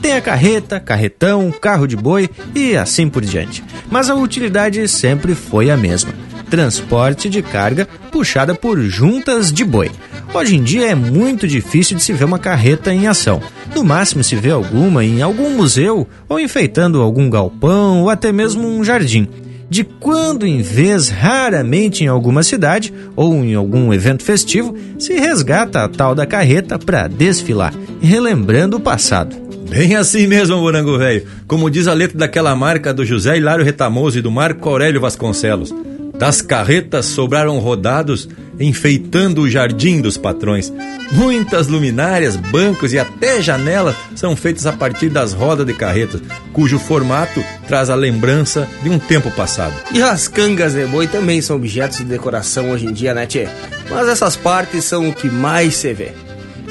[0.00, 3.62] Tem a carreta, carretão, carro de boi e assim por diante.
[3.88, 6.12] Mas a utilidade sempre foi a mesma
[6.52, 9.90] transporte de carga puxada por juntas de boi.
[10.34, 13.40] Hoje em dia é muito difícil de se ver uma carreta em ação.
[13.74, 18.68] No máximo se vê alguma em algum museu ou enfeitando algum galpão ou até mesmo
[18.68, 19.26] um jardim.
[19.70, 25.82] De quando em vez, raramente em alguma cidade ou em algum evento festivo, se resgata
[25.82, 29.34] a tal da carreta para desfilar, relembrando o passado.
[29.70, 31.26] Bem assim mesmo, Morango Velho.
[31.46, 35.74] Como diz a letra daquela marca do José Hilário Retamoso e do Marco Aurélio Vasconcelos.
[36.18, 38.28] Das carretas sobraram rodados,
[38.60, 40.72] enfeitando o jardim dos patrões.
[41.10, 46.78] Muitas luminárias, bancos e até janelas são feitas a partir das rodas de carretas, cujo
[46.78, 49.74] formato traz a lembrança de um tempo passado.
[49.92, 53.48] E as cangas de boi também são objetos de decoração hoje em dia, né, tchê?
[53.90, 56.12] Mas essas partes são o que mais se vê.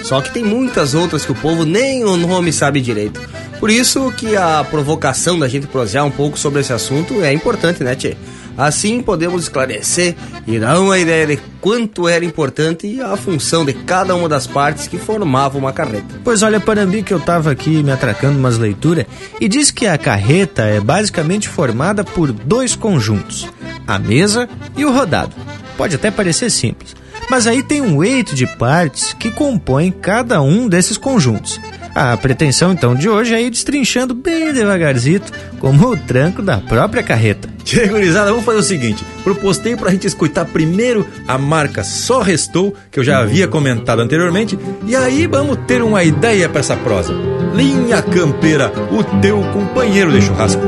[0.03, 3.21] Só que tem muitas outras que o povo nem o nome sabe direito.
[3.59, 7.83] Por isso que a provocação da gente prosear um pouco sobre esse assunto é importante,
[7.83, 8.17] né, Tchê?
[8.57, 14.15] Assim podemos esclarecer e dar uma ideia de quanto era importante a função de cada
[14.15, 16.19] uma das partes que formavam uma carreta.
[16.23, 19.05] Pois olha, Parambi, que eu tava aqui me atracando umas leituras
[19.39, 23.47] e diz que a carreta é basicamente formada por dois conjuntos,
[23.87, 25.35] a mesa e o rodado.
[25.77, 26.95] Pode até parecer simples,
[27.29, 31.59] mas aí tem um eito de partes que compõem cada um desses conjuntos.
[31.93, 37.03] A pretensão então de hoje é ir destrinchando bem devagarzito, como o tranco da própria
[37.03, 37.49] carreta.
[37.89, 42.99] Gurizada, vamos fazer o seguinte: propostei pra gente escutar primeiro a marca Só Restou, que
[42.99, 47.13] eu já havia comentado anteriormente, e aí vamos ter uma ideia para essa prosa.
[47.53, 50.61] Linha Campeira, o teu companheiro de churrasco.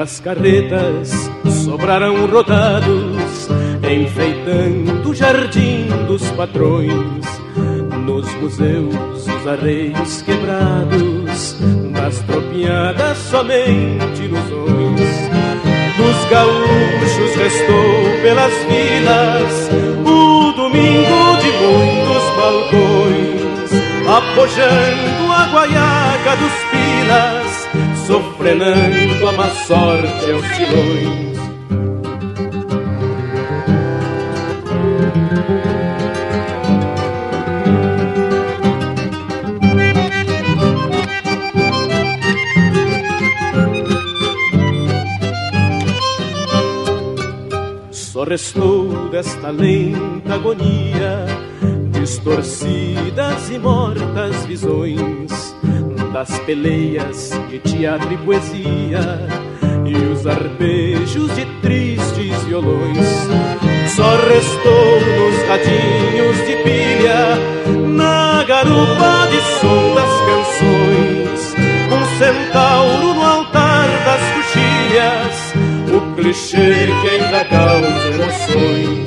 [0.00, 1.30] Das carretas
[1.62, 3.50] sobrarão rodados,
[3.84, 7.26] enfeitando o jardim dos patrões.
[8.06, 8.94] Nos museus,
[9.26, 11.58] os arreios quebrados,
[11.92, 15.00] das tropinhadas somente ilusões.
[15.98, 19.68] Dos gaúchos restou pelas vilas
[20.00, 23.70] o domingo de muitos balcões,
[24.08, 27.49] apojando a guaiaca dos pilas
[28.10, 31.38] sofrenando a má sorte aos silões.
[47.92, 51.26] Só restou desta lenta agonia,
[51.92, 55.49] distorcidas e mortas visões
[56.12, 59.28] das peleias de teatro e poesia
[59.86, 63.06] e os arpejos de tristes violões.
[63.94, 67.38] Só restou nos radinhos de pilha,
[67.88, 71.54] na garupa de som das canções,
[71.92, 75.54] um centauro no altar das coxilhas,
[75.92, 78.99] o clichê que ainda causa emoções.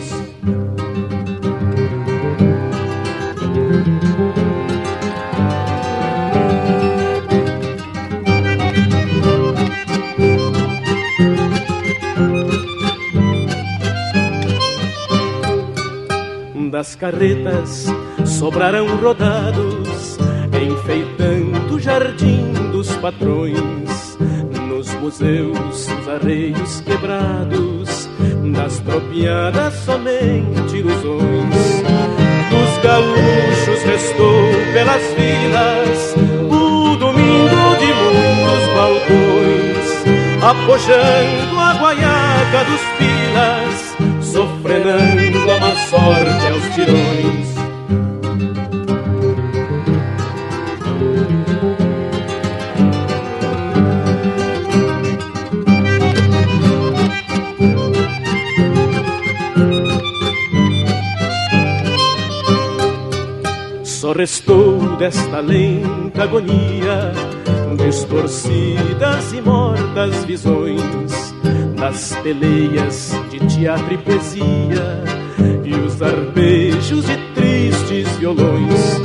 [16.84, 17.86] Das carretas
[18.26, 20.18] sobrarão rodados,
[20.52, 24.18] enfeitando o jardim dos patrões.
[24.68, 28.10] Nos museus, os arreios quebrados,
[28.44, 31.84] nas tropiadas somente ilusões.
[32.52, 36.16] Dos gaúchos restou pelas vilas
[36.52, 39.88] o domingo de muitos balcões,
[40.44, 43.63] apojando a guaiaca dos pilas
[44.44, 47.54] sofrenando a má sorte aos tirões.
[63.86, 67.14] Só restou desta lenta agonia
[67.78, 71.33] distorcidas e mortas visões
[71.84, 75.04] das peleias de teatro e poesia
[75.66, 79.02] e os arpejos de tristes violões.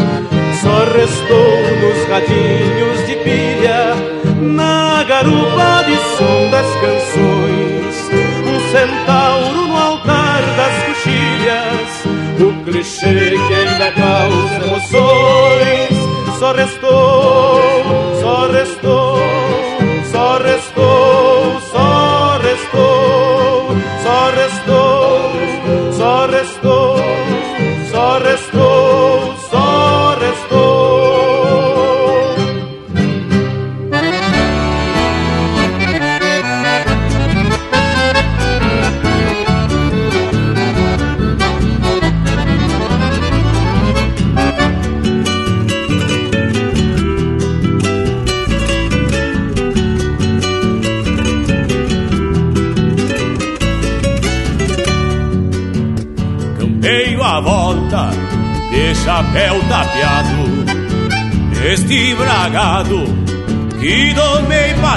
[0.62, 3.96] Só restou nos radinhos de pilha,
[4.54, 7.94] na garupa de som das canções,
[8.46, 11.90] um centauro no altar das coxilhas,
[12.38, 16.38] o clichê que ainda causa emoções.
[16.38, 17.07] Só restou,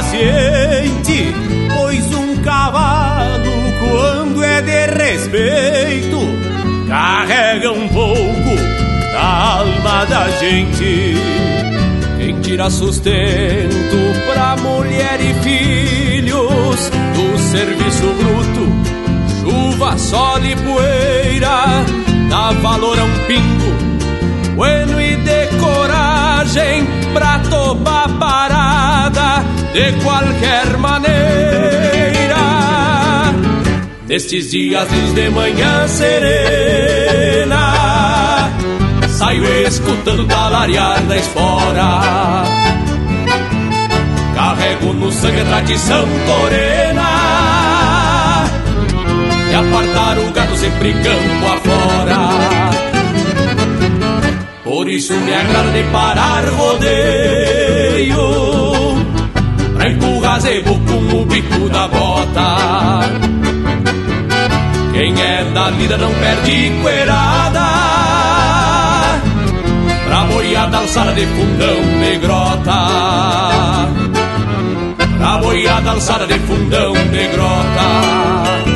[0.02, 1.32] paciente,
[1.78, 6.18] pois um cavalo, quando é de respeito,
[6.88, 8.56] carrega um pouco
[9.14, 11.16] da alma da gente.
[12.18, 18.68] Quem tira sustento pra mulher e filhos do serviço bruto,
[19.40, 21.86] chuva, sol e poeira,
[22.28, 28.61] dá valor a um pingo, bueno e de coragem pra topar parar
[30.04, 31.12] qualquer maneira.
[34.08, 37.64] Nestes dias de manhã serena,
[39.08, 42.44] saio escutando talarear da espora.
[44.36, 47.12] Carrego no sangue a tradição torena
[49.50, 52.20] e apartar o gado sempre campo afora.
[54.64, 57.72] Por isso me agrada de parar rodeio
[59.82, 63.00] Pra empurrar zebu com o bico da bota.
[64.94, 67.66] Quem é da lida não perde coerada.
[70.06, 73.90] Pra boiada alçada de fundão de grota
[75.18, 78.71] Pra boiada alçada de fundão de grota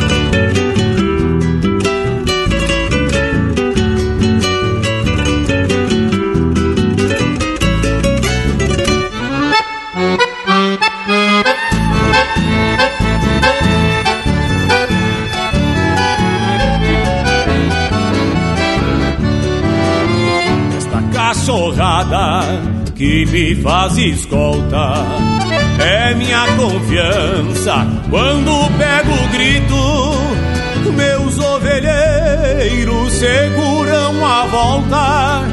[22.96, 25.06] que me faz escolta.
[25.80, 30.92] É minha confiança quando pego o grito.
[30.96, 35.44] Meus ovelheiros seguram a volta.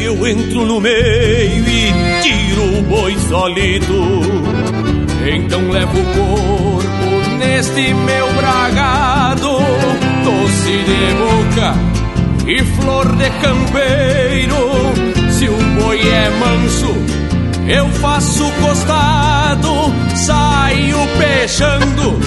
[0.00, 4.20] Eu entro no meio e tiro o boi solito.
[5.26, 9.58] Então levo o corpo neste meu bragado,
[10.24, 11.74] doce de boca
[12.46, 14.77] e flor de campeiro
[15.88, 16.94] boi é manso,
[17.66, 19.72] eu faço costado,
[20.14, 22.20] saio peixando,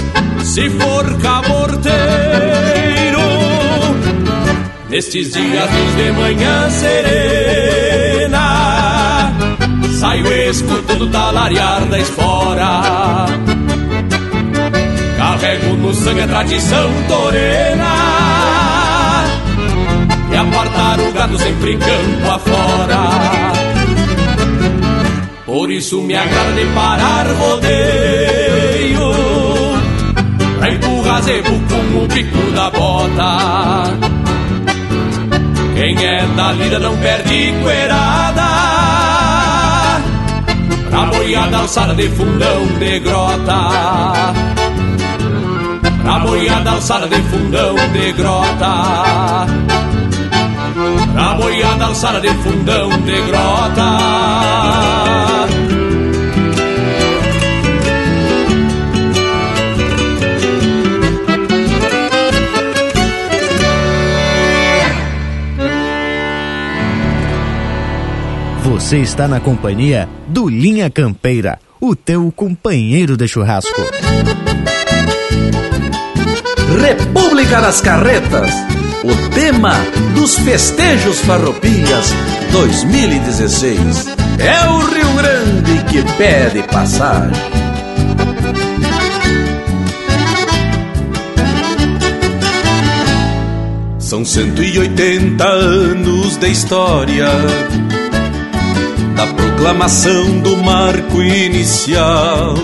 [0.43, 1.91] se for caborteiro.
[4.89, 8.41] Nestes dias de manhã serena,
[9.99, 13.28] saio escutando talarear da espora.
[15.18, 18.41] Carrego no sangue a tradição torena
[20.32, 23.01] e apartar o gado sempre campo afora.
[25.82, 29.12] Isso me agrada de parar rodeio,
[30.60, 33.98] pra empurrar zebu com o bico da bota.
[35.74, 38.44] Quem é da lida não perde coerada,
[40.92, 44.34] pra boiada alçada de fundão de grota.
[46.04, 49.48] Pra boiada alçada de fundão de grota
[51.18, 53.92] a boiada alçada de fundão de grota.
[68.92, 73.82] Você está na companhia do Linha Campeira, o teu companheiro de churrasco.
[76.78, 78.52] República das Carretas
[79.06, 79.72] o tema
[80.14, 82.14] dos festejos farroupilhas
[82.52, 84.08] 2016
[84.39, 87.32] é o Rio Grande que pede passagem.
[94.00, 97.30] São 180 anos de história
[99.16, 102.55] da proclamação do marco inicial.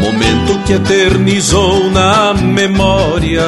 [0.00, 3.44] Momento que eternizou na memória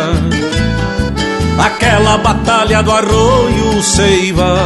[1.58, 4.56] aquela batalha do arroio Seival.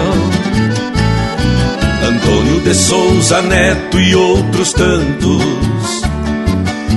[2.07, 6.03] Antônio de Souza Neto e outros tantos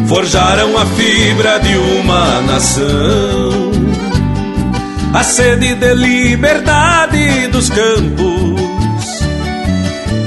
[0.08, 3.72] forjaram a fibra de uma nação.
[5.14, 8.37] A sede de liberdade dos campos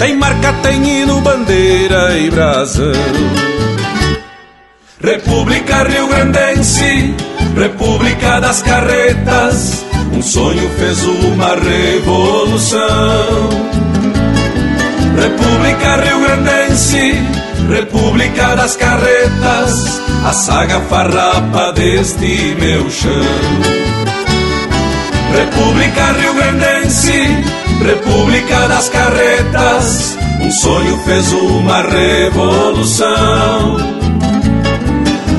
[0.00, 2.92] tem marca, tem hino, bandeira e brasão.
[5.00, 7.14] República Rio Grandense
[7.54, 9.84] República das Carretas,
[10.14, 12.80] um sonho fez uma revolução.
[15.14, 17.14] República Rio Grandense,
[17.68, 23.10] República das Carretas, a saga farrapa deste meu chão.
[25.36, 27.44] República Rio Grandense,
[27.84, 33.76] República das Carretas, um sonho fez uma revolução.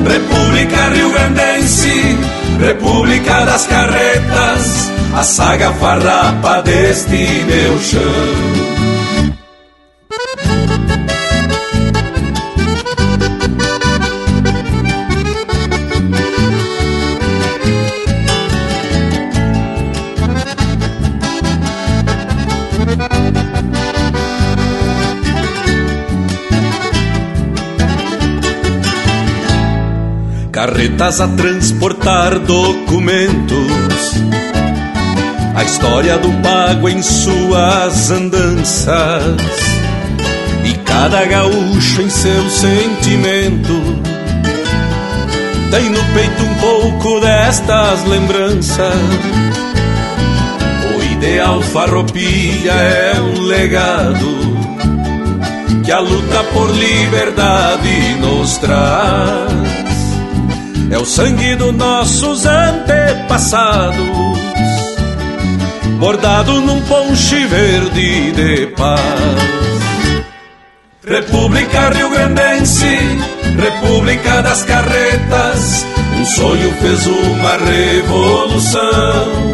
[0.06, 2.18] República Rio Grandense,
[2.58, 8.62] República das Carretas, a saga farrapa deste meu chão.
[30.62, 34.12] Carretas a transportar documentos,
[35.56, 39.42] a história do pago em suas andanças,
[40.64, 43.72] e cada gaúcho em seu sentimento
[45.72, 48.94] tem no peito um pouco destas lembranças.
[50.96, 54.52] O ideal farroupilha é um legado
[55.84, 59.81] que a luta por liberdade nos traz.
[60.92, 63.96] É o sangue dos nossos antepassados,
[65.98, 69.00] bordado num ponche verde de paz.
[71.02, 72.98] República Rio Grandense,
[73.58, 75.86] República das Carretas,
[76.20, 79.52] um sonho fez uma revolução.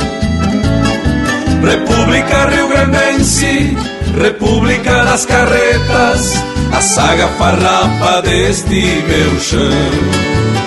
[1.62, 3.76] República Rio Grandense,
[4.20, 6.34] República das Carretas,
[6.72, 10.57] a saga farrapa deste meu chão.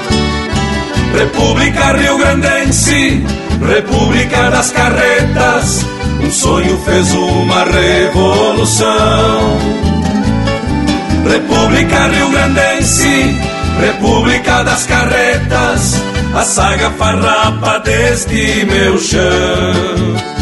[1.17, 3.23] República Rio Grandense,
[3.67, 5.85] República das Carretas,
[6.23, 8.91] um sonho fez uma revolução.
[11.29, 13.35] República Rio Grandense,
[13.79, 16.01] República das Carretas,
[16.33, 20.40] a saga farrapa deste meu chão.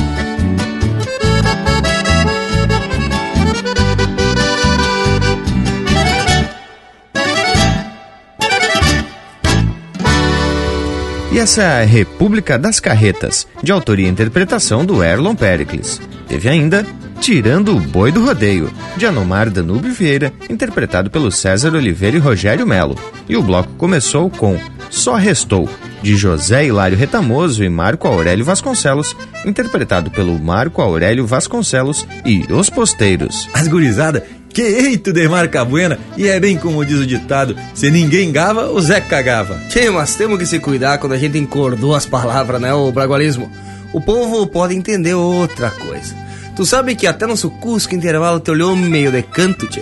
[11.40, 16.02] Essa é a República das Carretas, de autoria e interpretação do Erlon Pericles.
[16.28, 16.86] Teve ainda
[17.22, 22.68] Tirando o Boi do Rodeio, de Anomar Danúbio Vieira, interpretado pelo César Oliveira e Rogério
[22.68, 22.96] Melo.
[23.28, 24.60] E o bloco começou com
[24.90, 25.70] Só Restou,
[26.02, 29.16] de José Hilário Retamoso e Marco Aurélio Vasconcelos,
[29.46, 33.50] interpretado pelo Marco Aurélio Vasconcelos e Os Posteiros.
[33.54, 37.90] As gurizada que eito de marca buena, e é bem como diz o ditado: se
[37.90, 39.60] ninguém gava, o Zé cagava.
[39.70, 43.50] Tchê, mas temos que se cuidar quando a gente encordou as palavras, né, o bragualismo?
[43.94, 46.16] O povo pode entender outra coisa.
[46.56, 49.82] Tu sabe que até nosso Cusco intervalo te olhou meio de canto, tchê.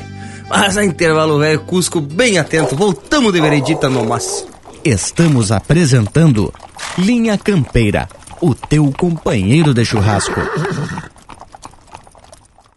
[0.49, 4.45] Mas a intervalo velho Cusco bem atento, voltamos de veredita no mas.
[4.83, 6.53] Estamos apresentando
[6.97, 8.07] Linha Campeira,
[8.39, 10.39] o teu companheiro de churrasco.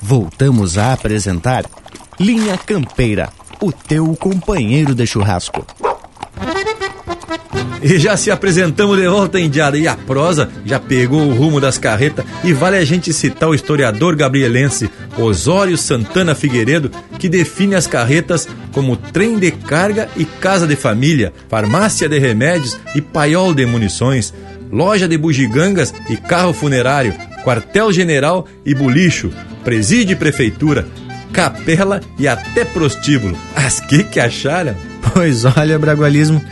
[0.00, 1.64] Voltamos a apresentar
[2.18, 3.30] Linha Campeira,
[3.60, 5.66] o teu companheiro de churrasco.
[7.80, 11.78] E já se apresentamos de volta, Indiada, e a prosa já pegou o rumo das
[11.78, 17.86] carretas e vale a gente citar o historiador gabrielense Osório Santana Figueiredo, que define as
[17.86, 23.64] carretas como trem de carga e casa de família, farmácia de remédios e paiol de
[23.64, 24.34] munições,
[24.72, 29.30] loja de bugigangas e carro funerário, quartel-general e bulicho,
[29.68, 30.88] presídio e prefeitura,
[31.30, 33.36] capela e até prostíbulo.
[33.54, 34.74] As que que acharam?
[35.12, 36.42] Pois olha, Bragualismo,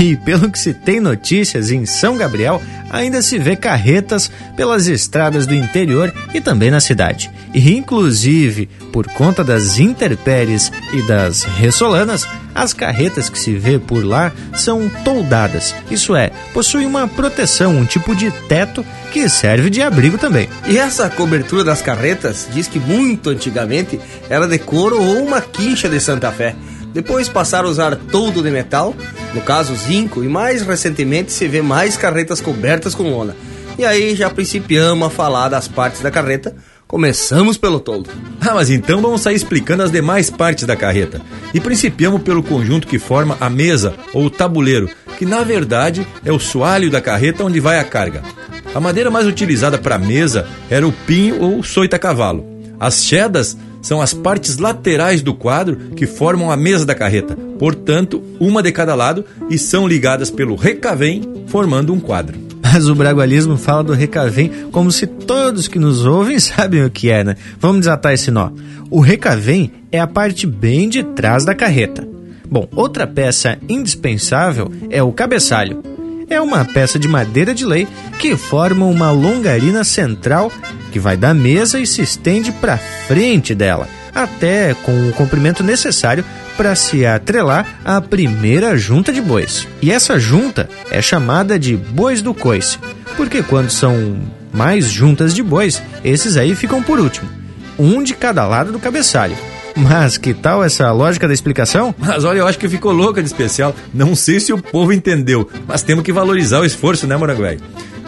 [0.00, 5.46] e pelo que se tem notícias, em São Gabriel ainda se vê carretas pelas estradas
[5.46, 7.30] do interior e também na cidade.
[7.54, 14.04] E inclusive, por conta das intempéries e das ressolanas, as carretas que se vê por
[14.04, 15.74] lá são toldadas.
[15.90, 20.48] Isso é, possuem uma proteção, um tipo de teto que serve de abrigo também.
[20.66, 25.88] E essa cobertura das carretas diz que muito antigamente era de couro ou uma quincha
[25.88, 26.54] de Santa Fé.
[26.92, 28.94] Depois passaram a usar toldo de metal,
[29.34, 33.34] no caso zinco, e mais recentemente se vê mais carretas cobertas com lona.
[33.78, 36.54] E aí já principiamos a falar das partes da carreta,
[36.92, 38.10] Começamos pelo toldo.
[38.38, 41.22] Ah, mas então vamos sair explicando as demais partes da carreta.
[41.54, 46.30] E principiamos pelo conjunto que forma a mesa ou o tabuleiro, que na verdade é
[46.30, 48.22] o soalho da carreta onde vai a carga.
[48.74, 52.44] A madeira mais utilizada para mesa era o pinho ou soita cavalo.
[52.78, 58.22] As chedas são as partes laterais do quadro que formam a mesa da carreta, portanto,
[58.40, 62.38] uma de cada lado e são ligadas pelo recavém, formando um quadro.
[62.62, 67.10] Mas o bragualismo fala do recavém como se todos que nos ouvem sabem o que
[67.10, 67.36] é, né?
[67.58, 68.50] Vamos desatar esse nó.
[68.88, 72.08] O recavém é a parte bem de trás da carreta.
[72.48, 75.82] Bom, outra peça indispensável é o cabeçalho.
[76.32, 77.86] É uma peça de madeira de lei
[78.18, 80.50] que forma uma longarina central
[80.90, 86.24] que vai da mesa e se estende para frente dela, até com o comprimento necessário
[86.56, 89.68] para se atrelar à primeira junta de bois.
[89.82, 92.78] E essa junta é chamada de bois do coice,
[93.14, 94.18] porque quando são
[94.50, 97.28] mais juntas de bois, esses aí ficam por último,
[97.78, 99.36] um de cada lado do cabeçalho.
[99.76, 101.94] Mas que tal essa lógica da explicação?
[101.98, 103.74] Mas olha, eu acho que ficou louca de especial.
[103.92, 107.58] Não sei se o povo entendeu, mas temos que valorizar o esforço, né, Moranguai?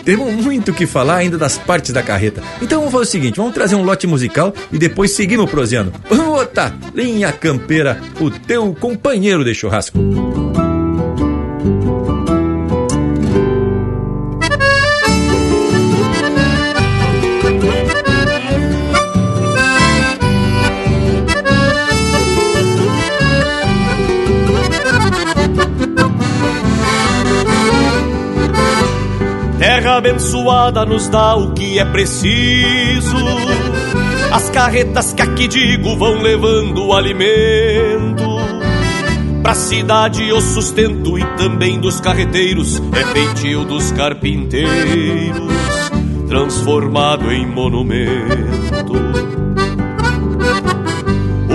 [0.05, 2.43] Temos muito o que falar ainda das partes da carreta.
[2.61, 5.93] Então vamos fazer o seguinte: vamos trazer um lote musical e depois seguimos proseando.
[6.09, 9.99] Vamos botar Linha Campeira, o teu companheiro de churrasco.
[29.97, 33.17] Abençoada nos dá o que é preciso.
[34.33, 38.25] As carretas que aqui digo vão levando o alimento.
[39.43, 44.73] Pra cidade o sustento e também dos carreteiros é feitio dos carpinteiros,
[46.29, 48.95] transformado em monumento.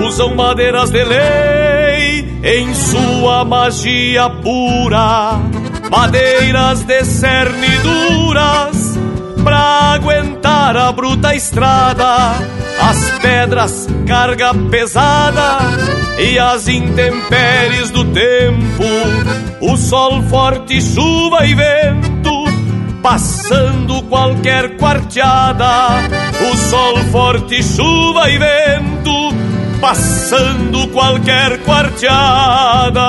[0.06, 5.59] Usam madeiras de lei em sua magia pura
[5.90, 8.96] madeiras de cerniduras
[9.42, 12.34] pra aguentar a bruta estrada,
[12.80, 15.58] as pedras carga pesada
[16.16, 18.84] e as intempéries do tempo,
[19.60, 22.44] o sol forte, chuva e vento,
[23.02, 25.88] passando qualquer quarteada,
[26.52, 29.34] o sol forte, chuva e vento,
[29.80, 33.00] passando qualquer quarteada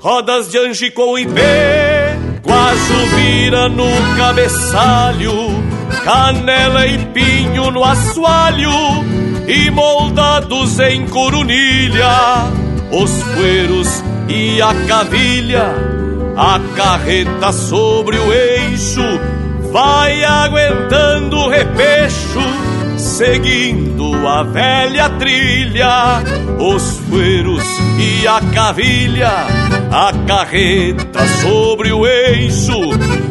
[0.00, 5.32] rodas de Angicou e pé, Guajo vira no cabeçalho,
[6.04, 8.70] canela e pinho no assoalho,
[9.46, 12.08] e moldados em corunilha,
[12.92, 15.74] os fueiros e a cavilha,
[16.36, 19.02] a carreta sobre o eixo,
[19.72, 22.40] vai aguentando o repecho,
[23.08, 26.22] seguindo a velha trilha,
[26.58, 27.64] os fueiros
[27.98, 29.32] e a cavilha,
[29.90, 32.78] a carreta sobre o eixo,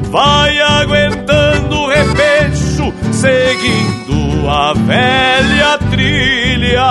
[0.09, 6.87] vai aguentando o repecho, seguindo a velha trilha.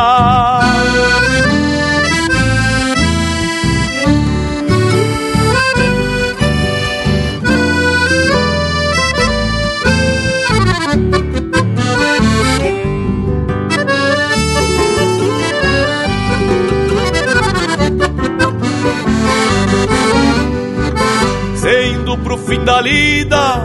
[22.46, 23.58] Fim da lida,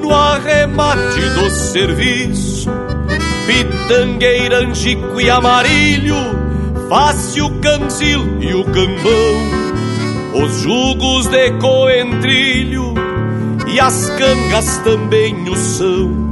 [0.00, 2.70] no arremate do serviço.
[3.46, 6.16] Pitangueira, angico e amarilho,
[6.88, 10.44] fácil canzil e o cambão.
[10.44, 12.94] Os jugos de coentrilho
[13.66, 16.26] e as cangas também o são.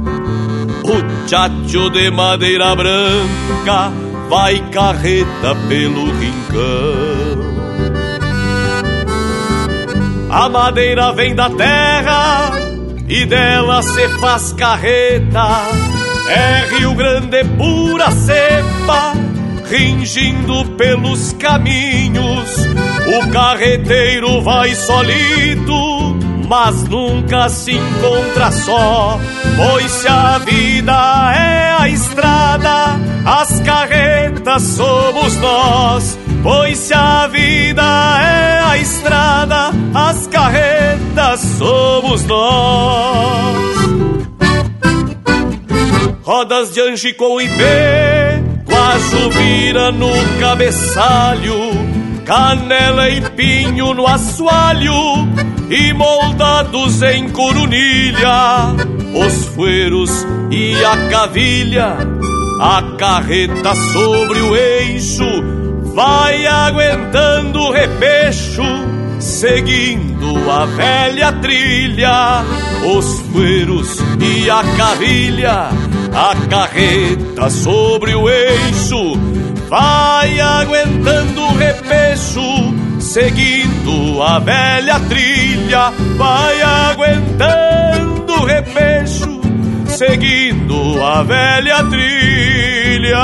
[0.83, 3.91] O chacho de madeira branca
[4.29, 7.14] vai carreta pelo rincão.
[10.35, 12.51] A madeira vem da terra
[13.07, 15.61] e dela se faz carreta.
[16.27, 19.13] É Rio Grande pura cepa,
[19.69, 22.49] ringindo pelos caminhos.
[23.17, 26.17] O carreteiro vai solito,
[26.49, 29.17] mas nunca se encontra só.
[29.55, 36.19] Pois se a vida é a estrada, as carretas somos nós.
[36.43, 37.81] Pois se a vida
[38.21, 38.44] é
[38.85, 43.55] estrada, as carretas somos nós.
[46.21, 51.55] Rodas de Angicou e pé, quase vira no cabeçalho,
[52.25, 54.93] canela e pinho no assoalho,
[55.69, 58.75] e moldados em corunilha,
[59.25, 60.11] os fueiros
[60.51, 61.97] e a cavilha,
[62.61, 65.64] a carreta sobre o eixo
[65.95, 68.61] vai aguentando o repecho,
[69.17, 72.43] seguindo a velha trilha,
[72.83, 75.69] os fueiros e a cavilha,
[76.13, 79.17] a carreta sobre o eixo,
[79.69, 82.41] vai aguentando o repecho,
[82.99, 89.39] seguindo a velha trilha, vai aguentando o repecho,
[89.87, 93.15] seguindo a velha trilha.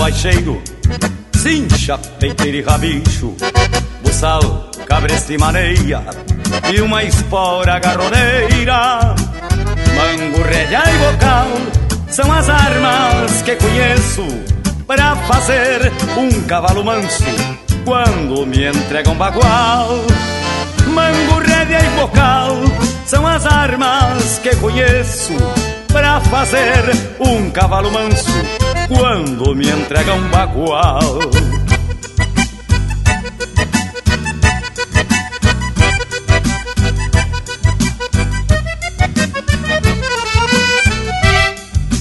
[0.00, 0.62] Baixeiro,
[1.36, 3.36] cincha, peiteiro e rabicho,
[4.02, 6.02] buçal, cabresta e maneia,
[6.72, 9.14] e uma espora garroneira.
[9.94, 11.46] Mango, rédea e bocal
[12.08, 14.26] são as armas que conheço
[14.86, 17.24] para fazer um cavalo manso
[17.84, 19.98] quando me entregam bagual.
[20.86, 22.56] Mango, rédea e bocal
[23.06, 25.34] são as armas que conheço
[25.92, 26.84] para fazer
[27.20, 28.59] um cavalo manso
[28.90, 31.00] quando me entregam bagual.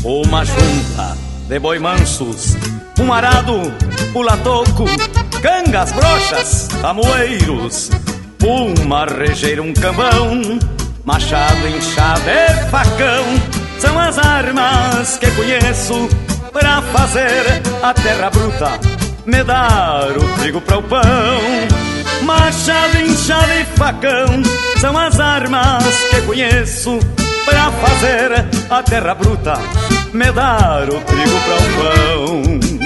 [0.04, 1.18] Uma junta
[1.48, 2.58] de boi mansos,
[3.00, 3.72] um arado,
[4.12, 4.86] pula toco,
[5.42, 7.92] cangas, brochas, tamoeiros,
[8.44, 10.42] uma rejeira, um cambão,
[11.06, 13.24] machado, enxada e facão,
[13.78, 16.10] são as armas que conheço
[16.52, 18.80] para fazer a terra bruta
[19.26, 21.02] me dar o trigo para o pão.
[22.24, 24.44] Machado, enxada e facão
[24.80, 27.00] são as armas que conheço
[27.46, 29.54] para fazer a terra bruta
[30.14, 32.80] me dar o trigo para o pão.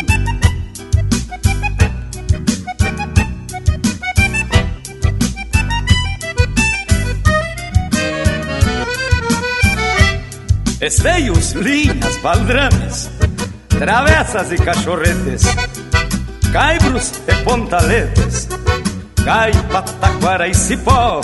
[10.82, 13.10] Esteios, linhas, baldrames,
[13.84, 15.44] travessas e cachorretes,
[16.54, 18.48] caibros e pontaletes,
[19.26, 21.20] gaipa, taquara e cipó,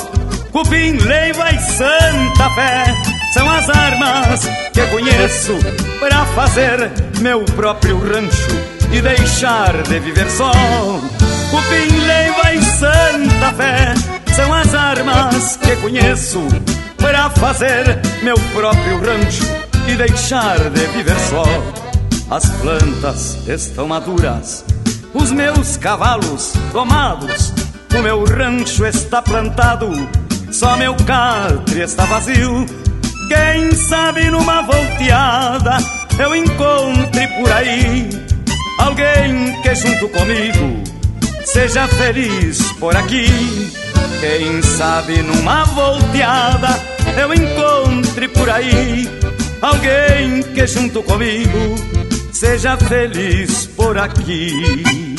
[0.52, 2.94] cupim, leiva e santa fé,
[3.34, 4.42] são as armas
[4.74, 5.58] que conheço
[6.02, 6.92] para fazer
[7.22, 8.52] meu próprio rancho
[8.92, 10.52] e deixar de viver só.
[11.52, 13.94] Cupim, leiva e santa fé,
[14.36, 16.46] são as armas que conheço
[16.98, 19.46] para fazer meu próprio rancho
[19.88, 21.89] e deixar de viver só.
[22.30, 24.64] As plantas estão maduras,
[25.16, 27.52] os meus cavalos domados,
[27.98, 29.92] o meu rancho está plantado,
[30.52, 32.68] só meu catre está vazio.
[33.28, 35.78] Quem sabe numa volteada
[36.20, 38.08] eu encontre por aí
[38.78, 40.84] alguém que junto comigo
[41.44, 43.72] seja feliz por aqui.
[44.20, 46.80] Quem sabe numa volteada
[47.20, 49.10] eu encontre por aí
[49.64, 51.99] alguém que junto comigo
[52.32, 55.16] seja feliz por aqui.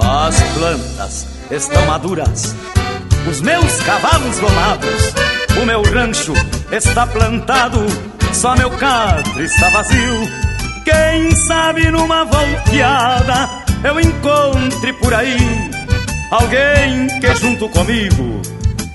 [0.00, 2.54] As plantas estão maduras,
[3.28, 5.14] os meus cavalos domados,
[5.62, 6.32] o meu rancho
[6.70, 7.78] está plantado,
[8.32, 10.44] só meu catre está vazio.
[10.84, 13.48] Quem sabe numa volteada
[13.82, 15.83] eu encontre por aí
[16.30, 18.42] alguém que junto comigo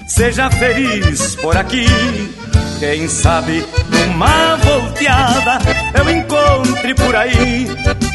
[0.08, 1.86] seja feliz por aqui.
[2.80, 5.60] Quem sabe numa volteada
[5.94, 7.68] eu encontre por aí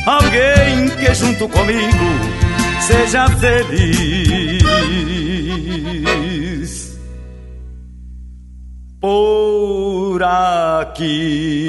[0.06, 2.34] alguém que junto comigo
[2.80, 4.64] seja feliz
[9.00, 11.68] por aqui.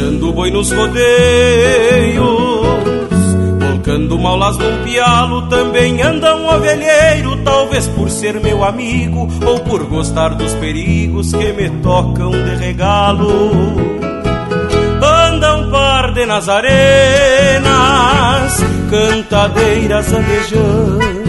[0.00, 2.24] Deixando o boi nos rodeios,
[3.58, 5.46] volcando maulas num pialo.
[5.48, 11.52] Também anda um ovelheiro, talvez por ser meu amigo ou por gostar dos perigos que
[11.52, 14.00] me tocam de regalo
[15.02, 16.26] anda um par de
[18.90, 21.19] cantadeiras andejantes,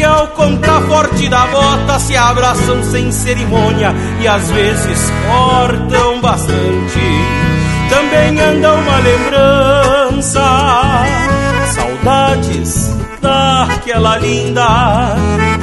[0.00, 7.00] que ao contraforte da bota se abraçam sem cerimônia e às vezes cortam bastante.
[7.90, 10.42] Também anda uma lembrança,
[11.74, 15.16] saudades daquela linda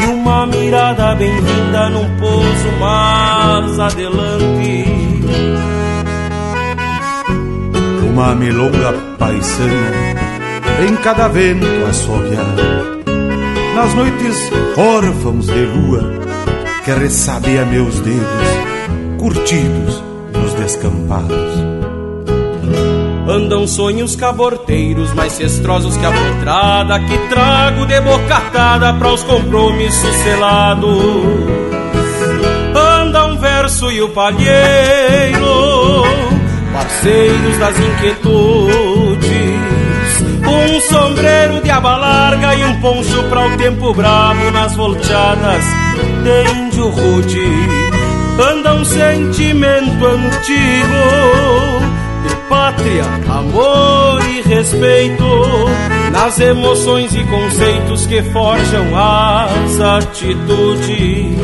[0.04, 4.86] e uma mirada bem-vinda num pouso mais adelante
[8.12, 10.16] uma milonga paisana
[10.88, 12.97] em cada vento assobiar.
[13.78, 16.02] Nas noites órfãos de lua
[16.84, 18.48] que ressabeia meus dedos,
[19.20, 21.54] curtidos nos descampados.
[23.30, 30.16] Andam sonhos caborteiros mais cestrosos que a potrada que trago de bocatada para os compromissos
[30.24, 30.98] selados.
[32.76, 36.04] Anda um verso e o palheiro,
[36.74, 38.87] parceiros das inquietudes.
[40.58, 45.64] Um sombreiro de aba larga e um poncho para o tempo bravo nas volteadas
[46.24, 47.50] de índio rude.
[48.40, 51.88] Anda um sentimento antigo
[52.50, 55.24] pátria, amor e respeito,
[56.12, 61.38] nas emoções e conceitos que forjam as atitudes.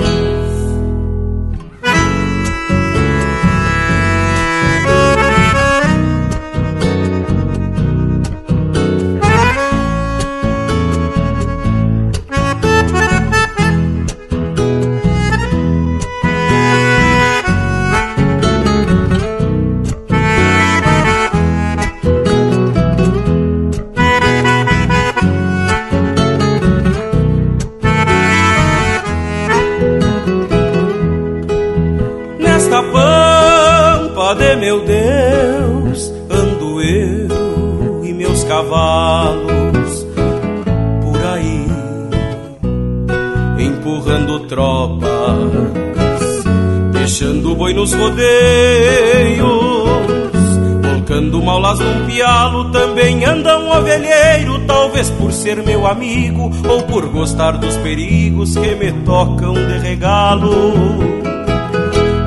[55.93, 60.73] Amigo ou por gostar dos perigos que me tocam de regalo.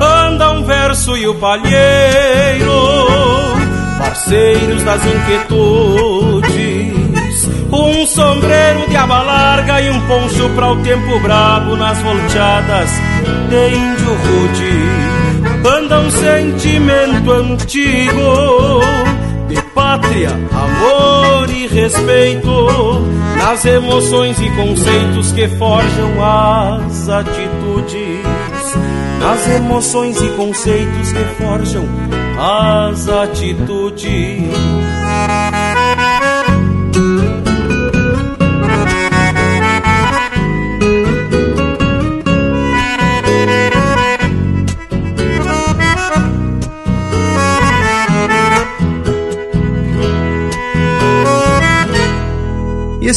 [0.00, 2.70] Anda um verso e o palheiro,
[3.98, 6.48] parceiros das inquietudes,
[7.72, 12.90] um sombreiro de aba larga e um poncho para o tempo brabo nas volteadas
[13.50, 15.16] de índio rude
[15.66, 18.80] anda um sentimento antigo
[19.86, 22.50] pátria, amor e respeito
[23.38, 28.26] nas emoções e conceitos que forjam as atitudes.
[29.20, 31.84] Nas emoções e conceitos que forjam
[32.36, 34.85] as atitudes.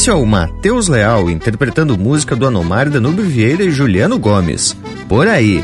[0.00, 4.74] Esse é o Matheus Leal interpretando música do Anomário Danube Vieira e Juliano Gomes.
[5.06, 5.62] Por aí.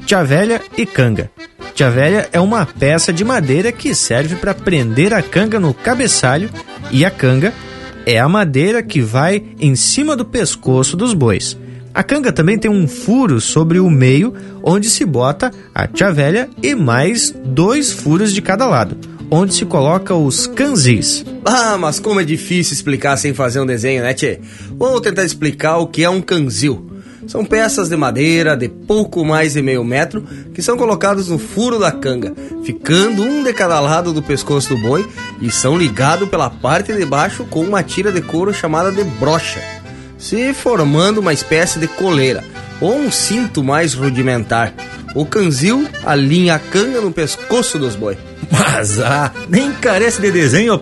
[0.05, 1.29] chavelha e canga.
[1.77, 6.49] Chavelha é uma peça de madeira que serve para prender a canga no cabeçalho
[6.89, 7.53] e a canga
[8.03, 11.55] é a madeira que vai em cima do pescoço dos bois.
[11.93, 14.33] A canga também tem um furo sobre o meio,
[14.63, 18.97] onde se bota a chavelha e mais dois furos de cada lado,
[19.29, 21.23] onde se coloca os canzis.
[21.45, 24.39] Ah, mas como é difícil explicar sem fazer um desenho, né, tchê?
[24.71, 26.86] Vou tentar explicar o que é um canzil.
[27.27, 30.23] São peças de madeira de pouco mais de meio metro
[30.53, 32.33] que são colocados no furo da canga,
[32.63, 35.05] ficando um de cada lado do pescoço do boi
[35.41, 39.61] e são ligados pela parte de baixo com uma tira de couro chamada de brocha,
[40.17, 42.43] se formando uma espécie de coleira
[42.79, 44.73] ou um cinto mais rudimentar.
[45.13, 48.17] O canzil alinha a canga no pescoço dos boi.
[48.51, 50.79] Mas ah, nem carece de desenho, ó.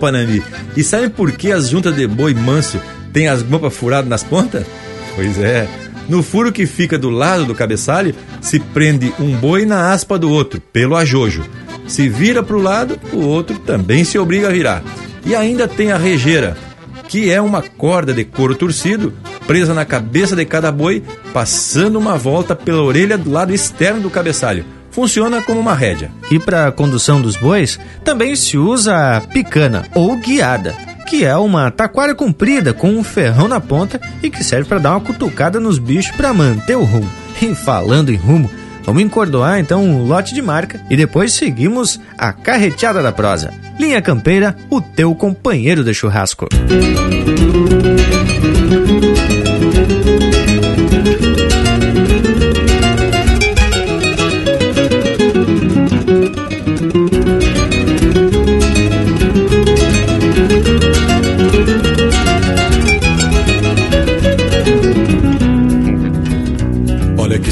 [0.75, 2.79] E sabe por que as juntas de boi manso
[3.13, 4.65] têm as guampas furadas nas pontas?
[5.15, 5.67] Pois é,
[6.07, 10.29] No furo que fica do lado do cabeçalho, se prende um boi na aspa do
[10.29, 11.43] outro, pelo ajojo.
[11.87, 14.83] Se vira para o lado, o outro também se obriga a virar.
[15.25, 16.55] E ainda tem a rejeira,
[17.07, 19.13] que é uma corda de couro torcido
[19.47, 24.09] presa na cabeça de cada boi, passando uma volta pela orelha do lado externo do
[24.09, 24.65] cabeçalho.
[24.89, 26.11] Funciona como uma rédea.
[26.31, 31.71] E para a condução dos bois, também se usa picana ou guiada que é uma
[31.71, 35.77] taquara comprida com um ferrão na ponta e que serve para dar uma cutucada nos
[35.77, 37.09] bichos para manter o rumo.
[37.41, 38.49] E falando em rumo,
[38.83, 43.53] vamos encordoar então um lote de marca e depois seguimos a carreteada da prosa.
[43.79, 46.47] Linha Campeira, o teu companheiro de churrasco.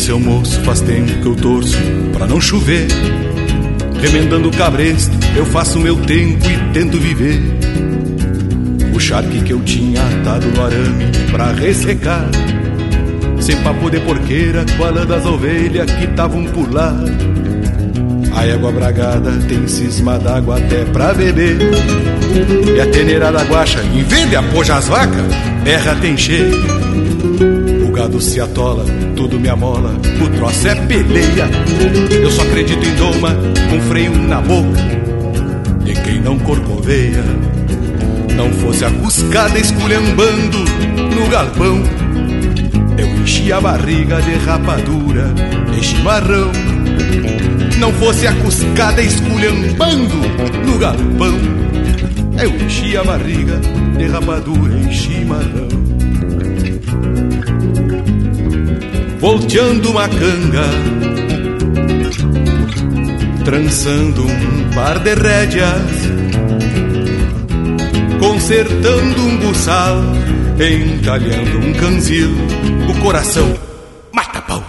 [0.04, 1.78] Seu moço, faz tempo que eu torço
[2.12, 2.88] pra não chover.
[4.02, 7.42] Remendando o cabresto, eu faço meu tempo e tento viver.
[8.94, 12.28] O charque que eu tinha atado no arame pra ressecar.
[13.40, 16.94] Sem papo de porqueira, com a lã das ovelhas que tavam por lá.
[18.36, 21.58] A égua bragada tem cisma d'água até pra beber.
[22.76, 27.53] E a teneirada guacha, em vez de apojar as vacas, berra tem cheio
[28.04, 28.84] gado se atola,
[29.16, 31.50] tudo me amola, o troço é peleia.
[32.12, 33.30] Eu só acredito em doma,
[33.70, 34.82] com freio na boca,
[35.86, 37.24] de quem não corcoveia.
[38.36, 40.58] Não fosse a cuscada esculhambando
[41.16, 41.82] no galpão,
[42.98, 45.34] eu enchi a barriga de rapadura,
[45.74, 46.52] de chimarrão.
[47.80, 50.16] Não fosse a cuscada esculhambando
[50.66, 51.40] no galpão,
[52.38, 53.62] eu enchi a barriga
[53.98, 55.83] de rapadura e chimarrão.
[59.24, 60.66] Volteando uma canga,
[63.46, 65.82] trançando um par de rédeas,
[68.20, 70.02] consertando um buçal,
[70.60, 72.32] entalhando um canzil,
[72.90, 73.58] o coração
[74.12, 74.62] mata pau.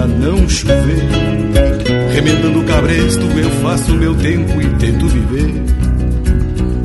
[0.00, 1.08] Pra não chover.
[2.14, 5.62] Remendando o cabresto, eu faço meu tempo e tento viver.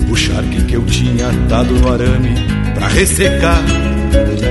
[0.10, 2.36] O charque que eu tinha atado no arame
[2.74, 3.64] pra ressecar.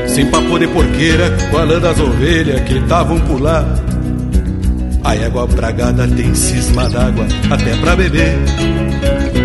[0.06, 3.66] Sem papo de porqueira, com a lã das ovelhas que estavam por lá.
[5.02, 8.34] A égua bragada tem cisma d'água até pra beber.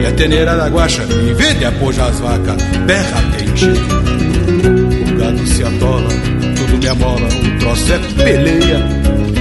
[0.01, 2.55] E a teneira da guacha, em vez de apojar as vacas,
[2.85, 3.21] berra
[3.55, 3.75] cheio.
[3.75, 6.09] O gado se atola,
[6.55, 8.98] tudo me amola, o troço é peleia.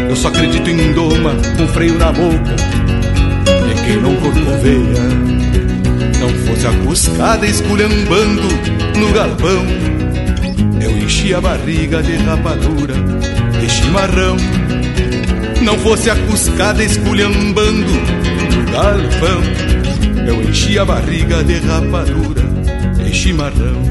[0.08, 2.56] Eu só acredito em doma com freio na boca.
[3.70, 5.02] E quem não corcoveia
[6.18, 8.48] Não fosse a cuscada esculhambando
[8.98, 9.66] no galpão.
[10.80, 12.94] Eu enchi a barriga de rapadura
[13.62, 14.36] e chimarrão.
[15.62, 20.26] Não fosse a cuscada esculhambando no galpão.
[20.26, 22.42] Eu enchi a barriga de rapadura
[23.06, 23.88] e chimarrão.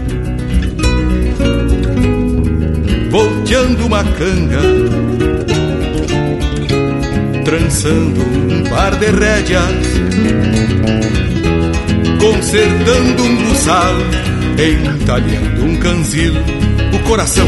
[3.12, 4.62] Volteando uma canga
[7.48, 9.72] trançando um par de rédeas,
[12.20, 13.96] consertando um buçal,
[14.60, 16.34] entalhando um canzil,
[16.94, 17.48] o coração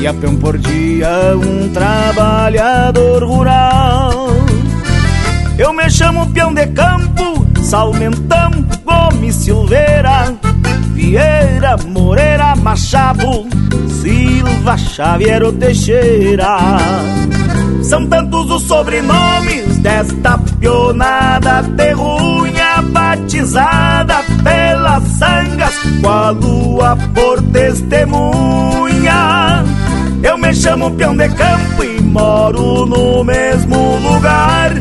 [0.00, 4.28] Meia peão por dia, um trabalhador rural.
[5.58, 8.50] Eu me chamo peão de campo, Salmentão,
[8.82, 10.34] Gomes Silveira,
[10.94, 13.46] Vieira, Moreira, Machado,
[14.00, 16.56] Silva, Xavier Teixeira.
[17.82, 28.70] São tantos os sobrenomes desta pionada terrunha batizada pelas sangas, com a lua por testemunha.
[30.50, 34.72] Me chamo peão de campo e moro no mesmo lugar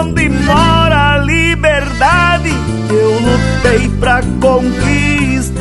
[0.00, 2.48] onde mora a liberdade
[2.88, 5.60] que eu lutei pra conquistar.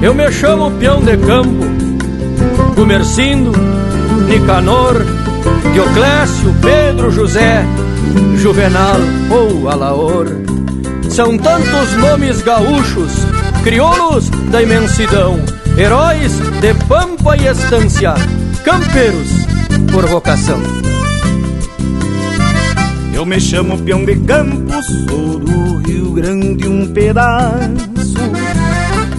[0.00, 1.66] Eu me chamo peão de campo,
[2.74, 3.52] Gumercindo,
[4.26, 5.04] Nicanor,
[5.74, 7.62] Dioclésio, Pedro, José,
[8.36, 8.96] Juvenal
[9.30, 10.28] ou Alaor.
[11.10, 13.12] São tantos nomes gaúchos,
[13.62, 15.38] crioulos da imensidão,
[15.78, 18.14] heróis de pampa e estância,
[18.64, 19.46] campeiros
[19.92, 20.60] por vocação.
[23.14, 28.18] Eu me chamo peão de campo, sou do Rio Grande um pedaço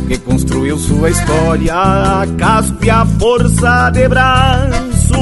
[0.08, 5.14] que construiu sua história a casco e a força de braço.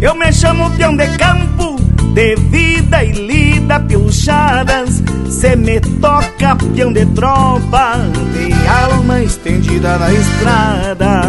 [0.00, 1.77] Eu me chamo peão de campo,
[2.14, 5.02] de vida e lida pilchadas.
[5.28, 7.94] Se me toca peão de tropa,
[8.32, 11.22] de alma estendida na estrada.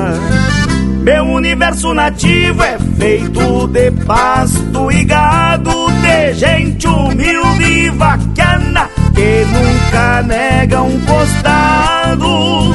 [1.01, 5.71] Meu universo nativo é feito de pasto e gado,
[6.01, 8.89] de gente humilde e vaquiana
[9.19, 12.73] que nunca nega um costado.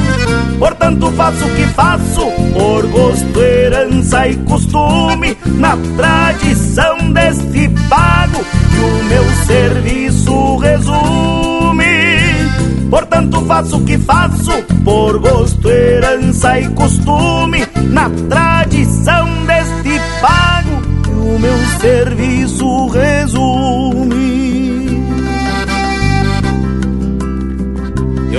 [0.59, 8.79] Portanto, faço o que faço por gosto, herança e costume, na tradição deste pago que
[8.79, 11.85] o meu serviço resume.
[12.91, 21.09] Portanto, faço o que faço por gosto, herança e costume, na tradição deste pago que
[21.09, 23.74] o meu serviço resume.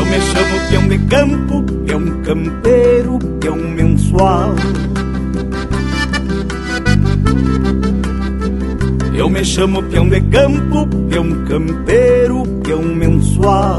[0.07, 4.55] Me chamo peão de campo, peão campeiro, peão mensual.
[9.15, 13.79] Eu me chamo peão de campo, peão campeiro, peão mensual.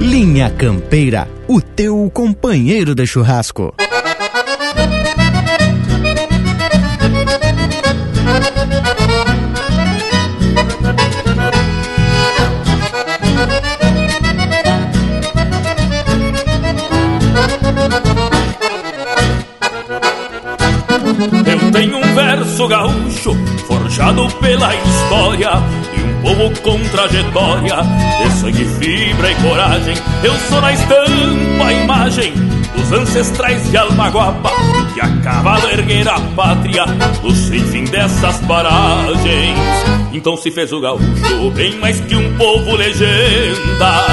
[0.00, 3.74] Linha Campeira, o teu companheiro de churrasco.
[22.68, 23.34] Gaúcho
[23.66, 25.50] forjado pela história
[25.96, 27.76] e um povo com trajetória
[28.22, 29.94] de sangue, fibra e coragem.
[30.22, 32.32] Eu sou na estampa a imagem
[32.76, 34.50] dos ancestrais de alma guapa
[34.94, 36.86] que a erguer a pátria
[37.22, 39.58] no sem fim dessas paragens.
[40.12, 44.06] Então se fez o gaúcho bem mais que um povo legenda,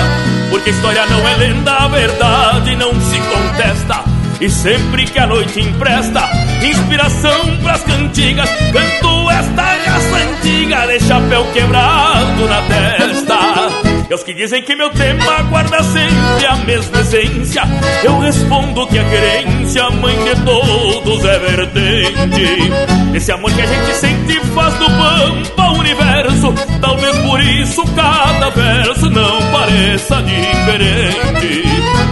[0.50, 4.04] porque história não é lenda, a verdade não se contesta.
[4.42, 6.22] E sempre que a noite empresta
[6.68, 14.04] inspiração pras cantigas, canto esta raça antiga de chapéu quebrado na testa.
[14.10, 17.64] E aos que dizem que meu tema guarda sempre a mesma essência,
[18.04, 22.72] eu respondo que a querência, mãe de todos, é vertente.
[23.14, 28.50] Esse amor que a gente sente faz do pampa o universo, talvez por isso cada
[28.50, 31.64] verso não pareça diferente.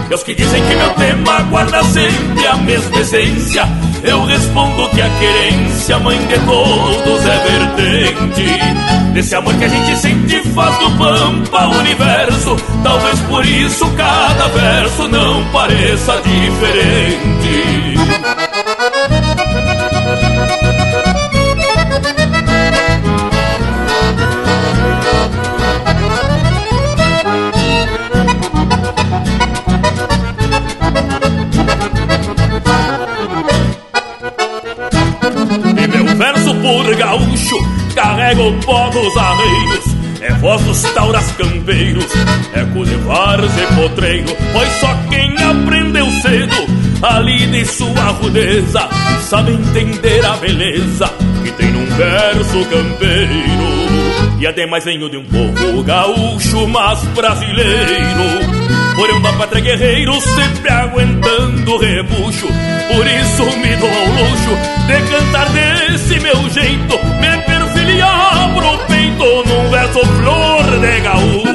[0.08, 3.64] E aos que dizem que meu tema guarda sempre a mesma essência,
[4.02, 9.12] eu respondo que a querência, mãe de todos, é vertente.
[9.12, 15.08] Desse amor que a gente sente faz do pampa universo, talvez por isso cada verso
[15.08, 17.81] não pareça diferente.
[37.02, 37.56] Gaúcho
[37.96, 42.06] carrega o pó dos arreios é voz dos tauras campeiros,
[42.54, 46.54] eco de várzea e potreiro, pois só quem aprendeu cedo
[47.02, 48.88] a lida e sua rudeza
[49.20, 51.12] sabe entender a beleza
[51.42, 54.38] que tem num verso campeiro.
[54.38, 58.61] E ademais venho de um povo gaúcho, mas brasileiro.
[58.94, 62.46] Porém da pátria guerreiro, sempre aguentando o rebucho.
[62.94, 64.50] Por isso me dou ao luxo
[64.86, 71.51] de cantar desse meu jeito, me perfiliar pro peito num verso flor de gaúcho.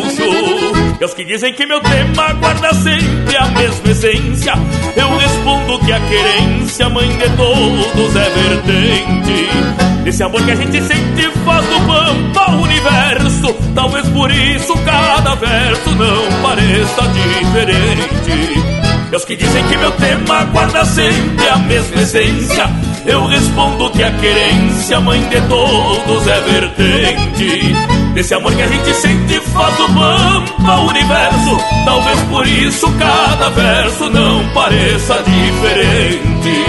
[1.06, 4.53] Os que dizem que meu tema guarda sempre a mesma essência,
[4.95, 9.78] eu respondo que a querência, mãe de todos, é vertente.
[10.03, 13.53] Desse amor que a gente sente faz do pampa o universo.
[13.76, 18.64] Talvez por isso cada verso não pareça diferente.
[19.11, 22.69] E os que dizem que meu tema guarda sempre a mesma essência,
[23.06, 27.97] eu respondo que a querência, mãe de todos, é vertente.
[28.18, 31.56] Desse amor que a gente sente faz do pampa o universo.
[31.85, 36.65] Talvez por isso cada verso não pareça diferente.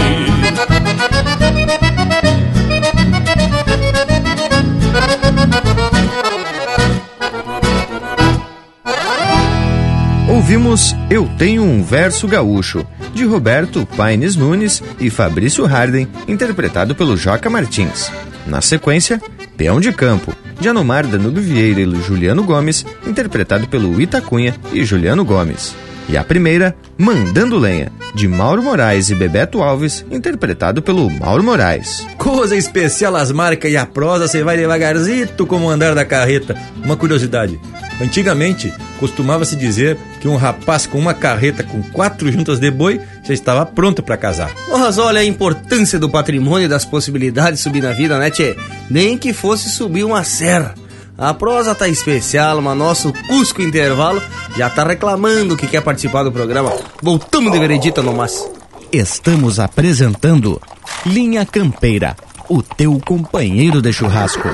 [10.28, 17.16] Ouvimos Eu Tenho um Verso Gaúcho, de Roberto Paines Nunes e Fabrício Harden, interpretado pelo
[17.16, 18.12] Joca Martins.
[18.46, 19.18] Na sequência,
[19.56, 25.24] Peão de Campo, de Anomar Danube Vieira e Juliano Gomes, interpretado pelo Itacunha e Juliano
[25.24, 25.74] Gomes.
[26.08, 32.06] E a primeira, Mandando Lenha, de Mauro Moraes e Bebeto Alves, interpretado pelo Mauro Moraes.
[32.16, 36.56] Coisa especial as marcas e a prosa, você vai devagarzito como andar da carreta.
[36.82, 37.60] Uma curiosidade,
[38.00, 43.34] antigamente costumava-se dizer que um rapaz com uma carreta com quatro juntas de boi já
[43.34, 44.50] estava pronto para casar.
[44.70, 48.56] Mas olha a importância do patrimônio e das possibilidades de subir na vida, né, tchê?
[48.90, 50.74] Nem que fosse subir uma serra.
[51.16, 54.22] A prosa tá especial, mas nosso Cusco Intervalo
[54.56, 56.72] já tá reclamando que quer participar do programa.
[57.02, 58.48] Voltamos de veredita no mas.
[58.92, 60.60] Estamos apresentando
[61.04, 62.16] Linha Campeira,
[62.48, 64.48] o teu companheiro de churrasco.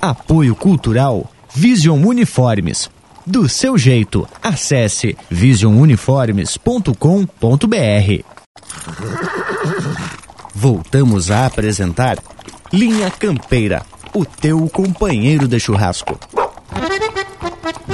[0.00, 2.90] Apoio Cultural Vision Uniformes.
[3.24, 8.24] Do seu jeito, acesse visionuniformes.com.br.
[10.54, 12.18] Voltamos a apresentar
[12.70, 16.20] Linha Campeira o teu companheiro de churrasco.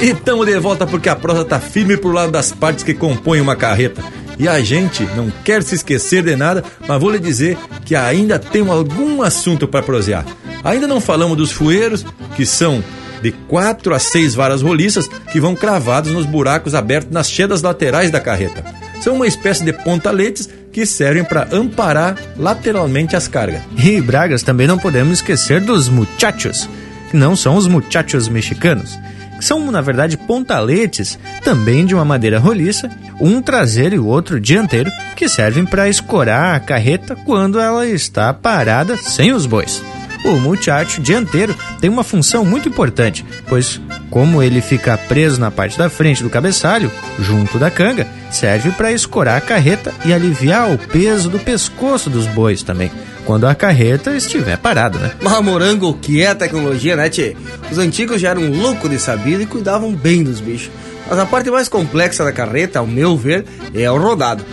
[0.01, 3.41] E estamos de volta porque a prosa tá firme pro lado das partes que compõem
[3.41, 4.03] uma carreta.
[4.41, 8.41] E a gente não quer se esquecer de nada, mas vou lhe dizer que ainda
[8.41, 10.27] tem algum assunto para prosear.
[10.65, 12.83] Ainda não falamos dos fueiros, que são
[13.23, 18.11] de quatro a seis varas roliças que vão cravados nos buracos abertos nas chedas laterais
[18.11, 18.65] da carreta.
[19.01, 23.63] São uma espécie de ponta-letes que servem para amparar lateralmente as cargas.
[23.77, 26.69] E Bragas também não podemos esquecer dos muchachos,
[27.11, 28.99] que não são os muchachos mexicanos.
[29.41, 32.89] São, na verdade, pontaletes, também de uma madeira roliça,
[33.21, 38.33] um traseiro e o outro dianteiro, que servem para escorar a carreta quando ela está
[38.33, 39.83] parada sem os bois.
[40.25, 45.77] O muchacho dianteiro tem uma função muito importante, pois, como ele fica preso na parte
[45.77, 50.79] da frente do cabeçalho, junto da canga, serve para escorar a carreta e aliviar o
[50.79, 52.91] peso do pescoço dos bois também,
[53.25, 55.13] quando a carreta estiver parada, né?
[55.21, 57.37] Mas morango, o que é tecnologia, né, tchê?
[57.71, 60.71] Os antigos já eram loucos de sabido e cuidavam bem dos bichos.
[61.09, 63.45] Mas a parte mais complexa da carreta, ao meu ver,
[63.75, 64.45] é o rodado.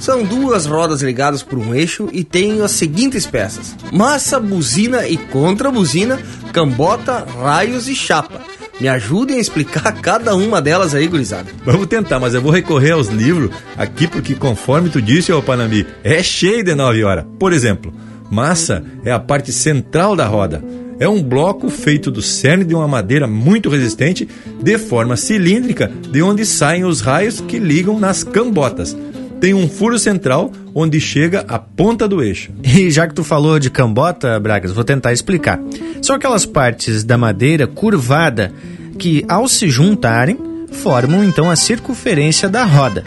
[0.00, 5.16] São duas rodas ligadas por um eixo e tem as seguintes peças: massa, buzina e
[5.16, 6.18] contra-buzina,
[6.52, 8.40] cambota, raios e chapa.
[8.78, 11.48] Me ajudem a explicar cada uma delas aí, gurizada.
[11.64, 15.86] Vamos tentar, mas eu vou recorrer aos livros aqui porque, conforme tu disse, ô Panambi,
[16.04, 17.24] é cheio de 9 horas.
[17.38, 17.92] Por exemplo,
[18.30, 20.62] massa é a parte central da roda.
[20.98, 24.26] É um bloco feito do cerne de uma madeira muito resistente,
[24.62, 28.96] de forma cilíndrica, de onde saem os raios que ligam nas cambotas
[29.40, 32.50] tem um furo central onde chega a ponta do eixo.
[32.62, 35.58] E já que tu falou de cambota, Bragas, vou tentar explicar.
[36.02, 38.52] São aquelas partes da madeira curvada
[38.98, 40.38] que, ao se juntarem,
[40.70, 43.02] formam então a circunferência da roda.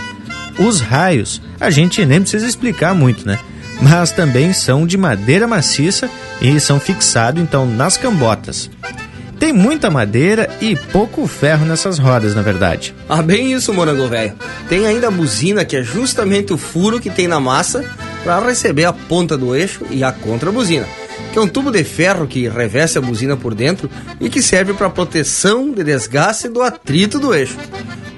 [0.57, 3.39] Os raios, a gente nem precisa explicar muito, né?
[3.81, 6.09] Mas também são de madeira maciça
[6.41, 8.69] e são fixados então nas cambotas.
[9.39, 12.93] Tem muita madeira e pouco ferro nessas rodas, na verdade.
[13.07, 14.33] Ah, bem isso, morango velho.
[14.67, 17.85] Tem ainda a buzina, que é justamente o furo que tem na massa
[18.21, 20.85] para receber a ponta do eixo e a contrabuzina,
[21.31, 23.89] que é um tubo de ferro que reveste a buzina por dentro
[24.19, 27.57] e que serve para proteção de desgaste do atrito do eixo.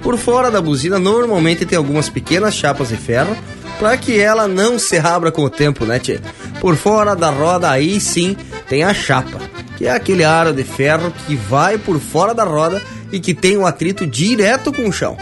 [0.01, 3.37] Por fora da buzina normalmente tem algumas pequenas chapas de ferro
[3.77, 6.19] para que ela não se abra com o tempo, né, tchê?
[6.59, 8.35] Por fora da roda aí sim
[8.67, 9.50] tem a chapa
[9.81, 12.79] que é aquele aro de ferro que vai por fora da roda
[13.11, 15.17] e que tem um atrito direto com o chão.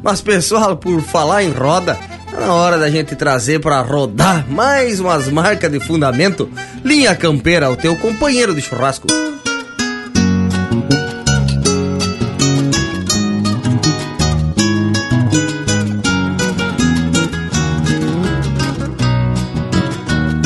[0.00, 1.98] Mas pessoal, por falar em roda,
[2.30, 6.48] tá na hora da gente trazer para rodar mais umas marcas de fundamento.
[6.84, 9.08] Linha Campeira, o teu companheiro de churrasco.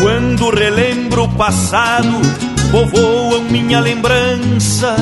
[0.01, 4.97] Quando relembro o passado povoam minha lembrança,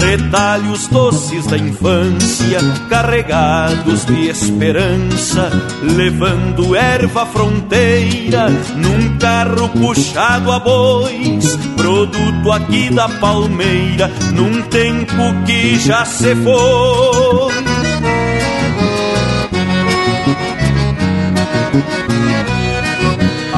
[0.00, 2.58] retalhos doces da infância,
[2.88, 5.50] carregados de esperança,
[5.82, 15.78] levando erva fronteira num carro puxado a bois, produto aqui da palmeira, num tempo que
[15.78, 17.54] já se foi.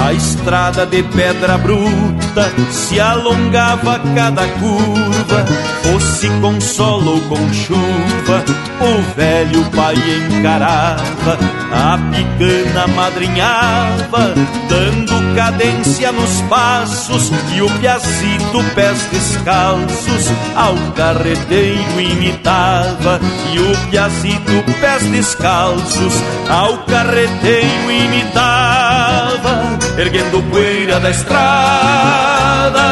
[0.06, 5.44] A estrada de pedra bruta se alongava cada curva,
[5.82, 8.44] fosse com sol ou com chuva,
[8.80, 9.96] o velho pai
[10.30, 11.36] encarava,
[11.72, 14.32] a picana madrinhava,
[14.68, 23.20] dando cadência nos passos, e o piazito pés descalços ao carreteiro imitava,
[23.52, 26.14] e o piazito pés descalços
[26.48, 29.65] ao carreteiro imitava
[29.98, 32.86] erguendo poeira da estrada.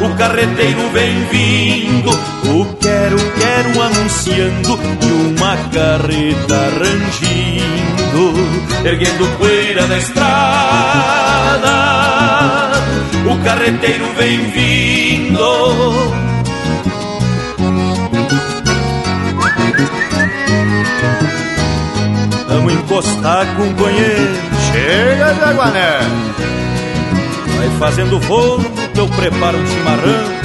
[0.00, 5.06] O carreteiro vem vindo, o quero, quero anunciando e
[5.36, 8.34] uma carreta rangindo,
[8.84, 10.28] erguendo poeira da estrada.
[13.26, 16.28] O carreteiro vem vindo.
[21.08, 21.37] Vamos
[22.98, 25.98] encostar, companheiro Chega de aguané.
[27.56, 28.58] Vai fazendo voo
[28.92, 30.38] que eu preparo um chimarrão.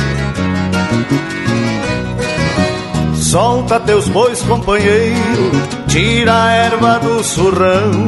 [3.15, 5.51] Solta teus bois, companheiro,
[5.88, 8.07] tira a erva do surrão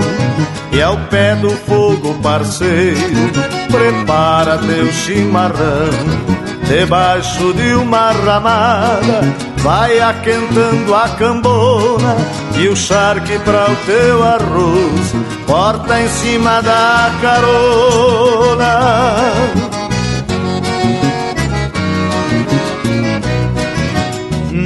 [0.72, 3.32] e ao pé do fogo, parceiro,
[3.72, 6.35] prepara teu chimarrão.
[6.68, 9.22] Debaixo de uma ramada
[9.58, 12.18] vai aquentando a cambona
[12.58, 15.14] e o charque para o teu arroz
[15.46, 18.80] porta em cima da carona.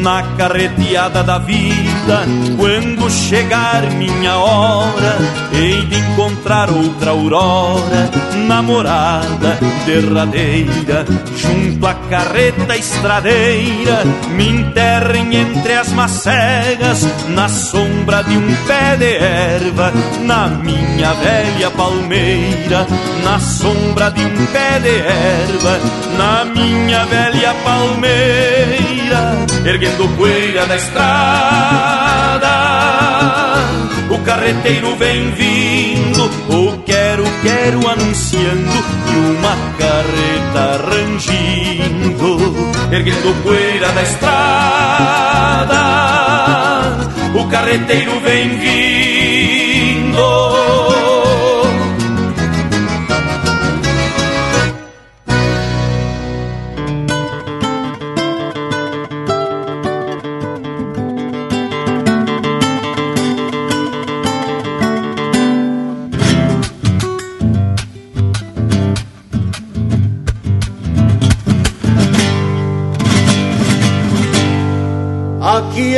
[0.01, 2.25] Na carreteada da vida.
[2.57, 5.17] Quando chegar minha hora,
[5.53, 8.09] hei de encontrar outra aurora,
[8.47, 11.05] namorada derradeira,
[11.35, 19.17] junto à carreta estradeira, me enterrem entre as macegas, na sombra de um pé de
[19.17, 22.87] erva, na minha velha palmeira,
[23.23, 25.79] na sombra de um pé de erva,
[26.19, 29.21] na minha velha palmeira,
[29.65, 32.49] erguendo poeira da estrada.
[34.09, 38.83] O carreteiro vem vindo, o quero, quero anunciando,
[39.13, 42.37] e uma carreta rangindo,
[42.91, 45.79] erguendo poeira da estrada.
[47.33, 50.19] O carreteiro vem vindo.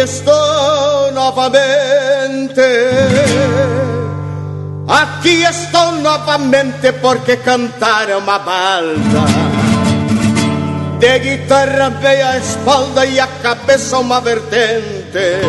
[0.03, 2.61] Estou novamente.
[4.87, 9.21] Aqui estou novamente porque cantar é uma balda.
[10.99, 15.41] De guitarra veio a espalda e a cabeça uma vertente.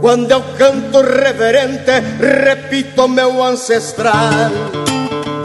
[0.00, 4.50] Quando eu canto reverente, repito meu ancestral,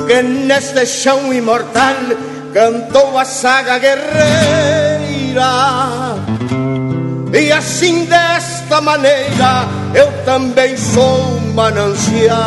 [0.08, 1.96] que neste chão imortal
[2.54, 5.42] cantou a saga guerreira.
[7.34, 12.42] E assim desta maneira eu também sou manancial.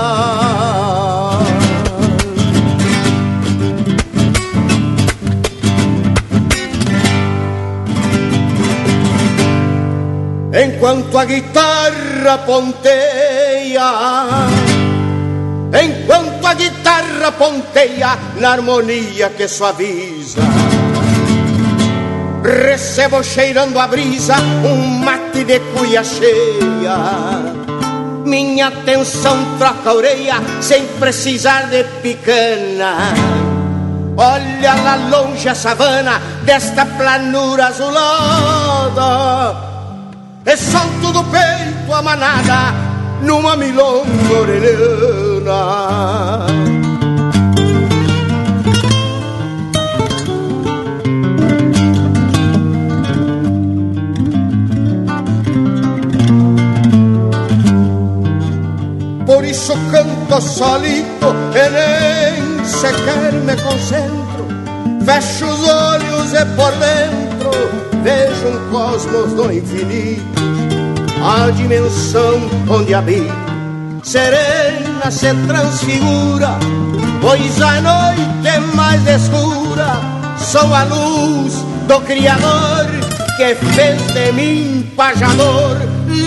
[10.52, 13.90] Enquanto a guitarra ponteia,
[15.82, 20.42] enquanto a guitarra ponteia na harmonia que suaviza
[22.44, 26.96] recebo cheirando a brisa um mate de cuia cheia.
[28.24, 32.96] Minha atenção troca a orelha sem precisar de picana.
[34.16, 39.56] Olha lá longe a savana desta planura azulada.
[40.46, 42.74] E solto do peito a manada
[43.22, 45.54] numa milonga orelhana.
[59.64, 64.46] Isso canto solito e nem sequer me concentro
[65.06, 67.50] Fecho os olhos e por dentro
[68.02, 70.22] vejo um cosmos do infinito,
[71.24, 73.32] a dimensão onde habito.
[74.02, 76.58] Serena se transfigura,
[77.22, 79.98] pois a noite é mais escura.
[80.36, 81.54] Sou a luz
[81.88, 82.86] do Criador
[83.38, 85.78] que fez de mim pajador,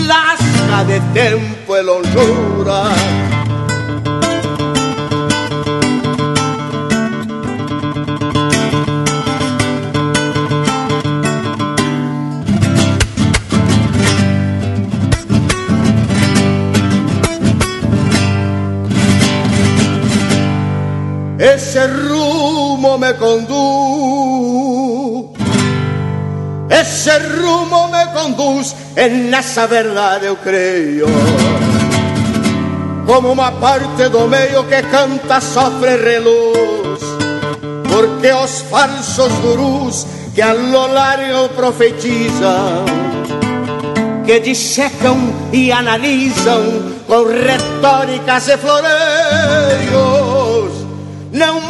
[0.06, 3.27] lasca de tempo e longura.
[23.08, 23.48] Me conduz,
[26.68, 31.06] ese rumo me conduz, en esa verdade eu creio.
[33.06, 37.00] Como uma parte do meio que canta sofre reluz,
[37.90, 42.84] porque os falsos gurus que a lo largo profetizam,
[44.26, 45.16] que dissecam
[45.50, 49.48] e analisam com retóricas e floreios
[51.32, 51.60] não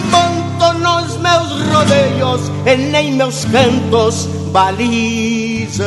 [0.78, 5.84] nos meus rodeios e nem meus cantos baliza.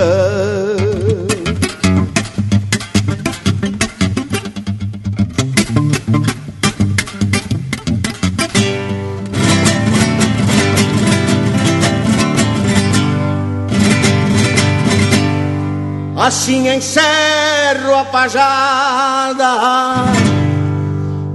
[16.17, 19.51] Assim encerro a pajada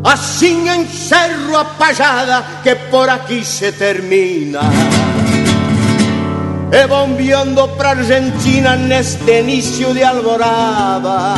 [0.07, 4.61] Assim encerro a pajada que por aqui se termina.
[6.71, 11.35] E bombeando pra Argentina neste início de alvorada.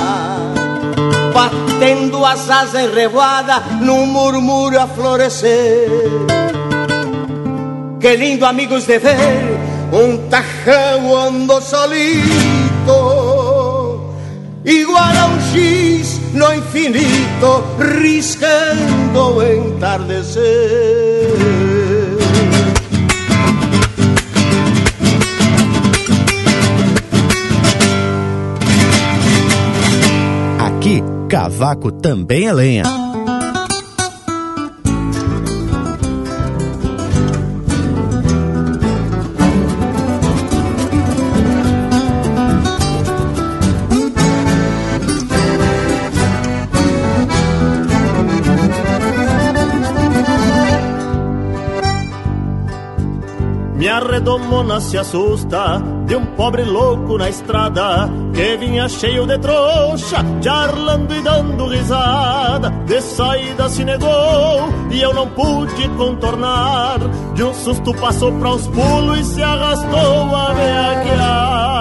[1.33, 5.89] Batendo as asas revoada num murmúrio a florescer.
[7.99, 9.59] Que lindo, amigos, de ver
[9.93, 12.93] um tajão ando solito,
[14.65, 15.98] igual a X
[16.33, 17.65] no infinito,
[18.01, 20.43] riscando o entardecer.
[30.59, 33.08] Aqui, cavaco também é lenha.
[54.29, 61.15] Redomona se assusta de um pobre louco na estrada que vinha cheio de trouxa, charlando
[61.15, 62.69] e dando risada.
[62.85, 66.99] De saída se negou e eu não pude contornar.
[67.33, 71.73] De um susto passou para os pulos e se arrastou a veaquear.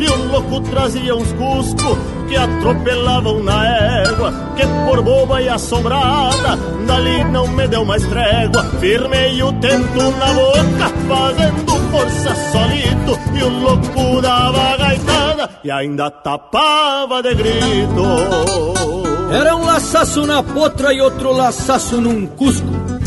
[0.00, 1.96] E o louco trazia uns cusco
[2.28, 3.66] que atropelavam na
[4.02, 6.56] égua, que por boba e assombrada,
[6.86, 8.64] dali não me deu mais trégua.
[8.80, 16.10] Firmei o tento na boca, fazendo força solito, e o louco dava gaitada e ainda
[16.10, 18.02] tapava de grito.
[19.30, 22.97] Era um laçaço na potra e outro laçaço num cusco.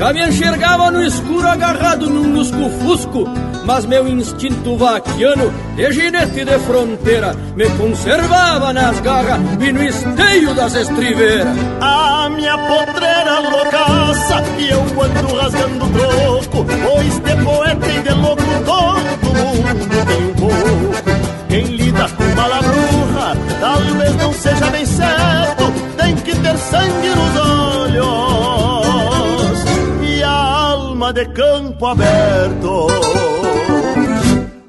[0.00, 3.24] Já me enxergava no escuro agarrado num lusco-fusco,
[3.66, 10.54] mas meu instinto vaquiano de ginete de fronteira me conservava nas garras e no esteio
[10.54, 11.54] das estriveiras.
[11.82, 18.42] A minha potreira loucaça e eu ando rasgando troco, pois de poeta e de louco
[18.64, 20.29] todo mundo tem
[31.20, 32.86] de campo aberto.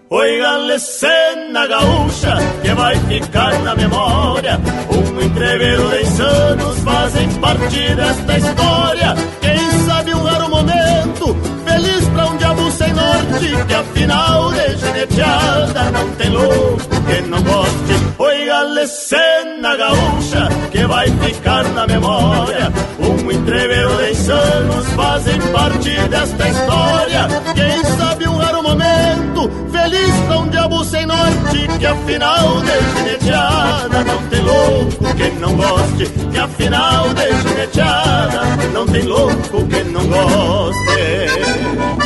[0.10, 4.60] Oiga-le cena gaúcha que vai ficar na memória.
[4.92, 9.16] Um entreveiro de insanos fazem parte desta história.
[13.48, 16.78] Que afinal de geneteada não tem louco
[17.08, 18.12] que não goste.
[18.20, 22.72] Oiga-le cena gaúcha que vai ficar na memória.
[23.00, 27.28] Um entreveiro de insanos fazem parte desta história.
[27.56, 34.22] Quem sabe um raro momento, feliz um diabo sem norte, que afinal de gineteada não
[34.30, 38.42] tem louco que não goste, que afinal de gineteada
[38.72, 42.01] não tem louco que não goste.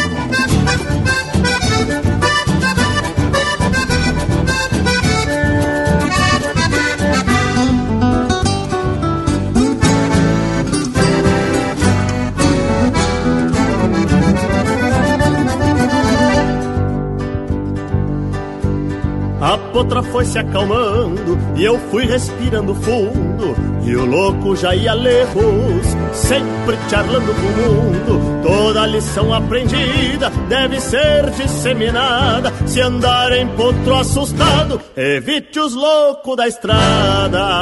[19.46, 23.56] A potra foi se acalmando e eu fui respirando fundo.
[23.84, 28.42] E o louco já ia lejos, sempre charlando com o mundo.
[28.42, 32.52] Toda lição aprendida deve ser disseminada.
[32.66, 37.62] Se andar em potro assustado, evite os loucos da estrada.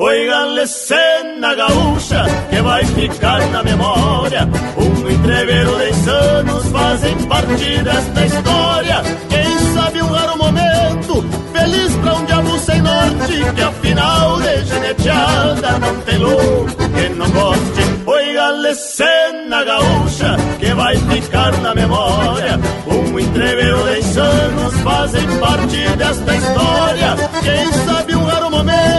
[0.00, 4.48] Oigan-lhe cena gaúcha que vai ficar na memória.
[4.76, 9.02] Um entreveiro de anos fazem parte desta história.
[9.28, 15.78] Quem sabe um raro momento, feliz pra um diabo sem norte, que afinal de geneteada
[15.80, 17.82] não tem louco que não goste.
[18.06, 22.60] Oigan-lhe cena gaúcha que vai ficar na memória.
[22.86, 27.16] Um entreveiro de anos fazem parte desta história.
[27.42, 28.97] Quem sabe um raro momento,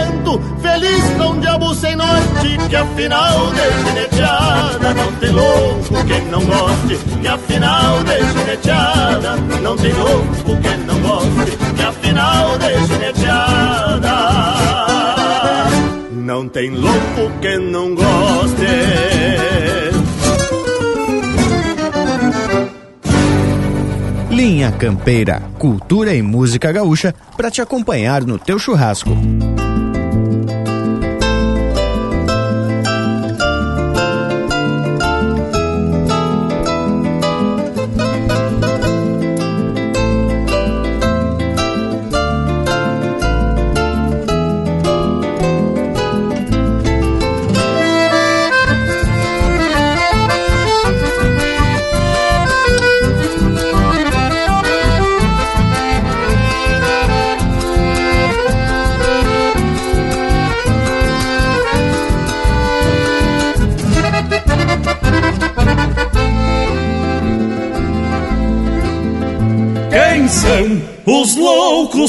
[0.60, 6.98] feliz um diabo sem norte, que afinal de geneteada não tem louco que não goste,
[7.20, 14.10] que afinal de geneteada não tem louco que não goste, que afinal de geneteada
[16.12, 19.10] não tem louco que não goste.
[24.30, 29.10] Linha Campeira, cultura e música gaúcha para te acompanhar no teu churrasco.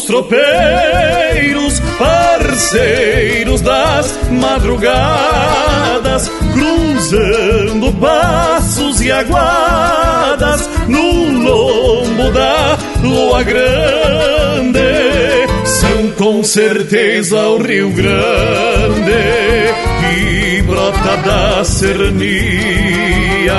[0.01, 14.79] Loucos tropeiros, parceiros das madrugadas, cruzando passos e aguadas no lombo da lua grande.
[15.65, 19.11] São com certeza o Rio Grande
[19.99, 23.53] que brota da serrania,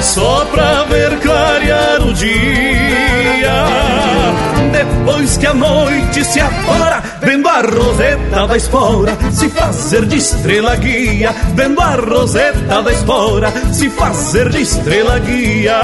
[0.00, 1.61] só pra ver clarear
[2.02, 3.92] o dia
[4.72, 10.74] depois que a noite se afora, vendo a roseta da espora se fazer de estrela
[10.76, 15.80] guia, vendo a roseta da espora se fazer de estrela guia.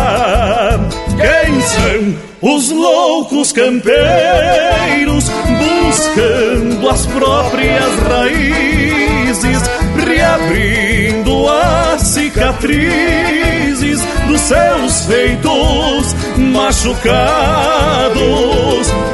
[1.16, 5.24] Quem são os loucos campeiros
[5.58, 9.62] buscando as próprias raízes,
[9.96, 12.02] reabrindo as
[12.38, 18.18] cicatrizes dos seus feitos machucados.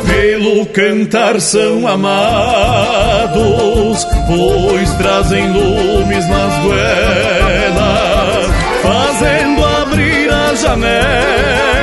[0.07, 3.35] Pelo cantar são amados,
[4.27, 8.47] pois trazem lumes nas goelas,
[8.83, 11.74] fazendo abrir as janelas.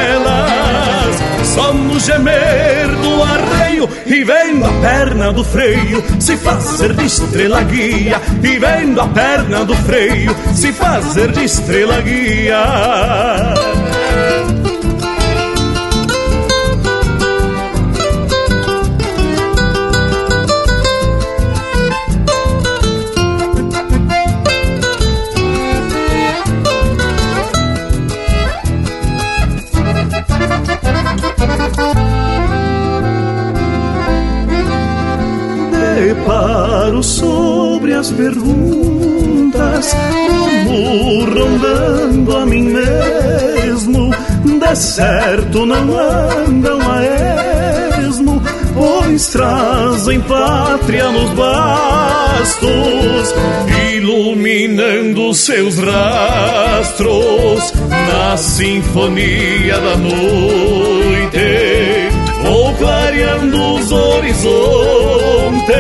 [1.54, 7.62] Só no gemer do arreio e vendo a perna do freio se fazer de estrela
[7.64, 13.71] guia e vendo a perna do freio se fazer de estrela guia.
[36.14, 39.96] Deparo sobre as perguntas,
[40.68, 44.12] como rondando a mim mesmo.
[44.44, 48.44] De certo não andam a esmo,
[48.74, 53.34] pois trazem pátria nos bastos,
[53.94, 62.01] iluminando seus rastros na sinfonia da noite
[62.52, 65.72] ou clareando os horizontes.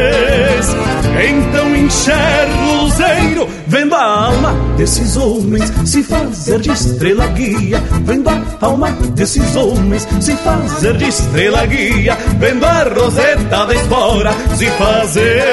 [1.30, 8.30] Então enxergo o luzeiro, vendo a alma desses homens se fazer de estrela guia, vendo
[8.30, 14.66] a alma desses homens se fazer de estrela guia, vendo a roseta da espora se
[14.72, 15.44] fazer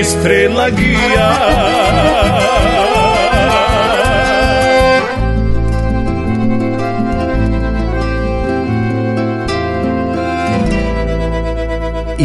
[0.00, 2.81] estrela guia.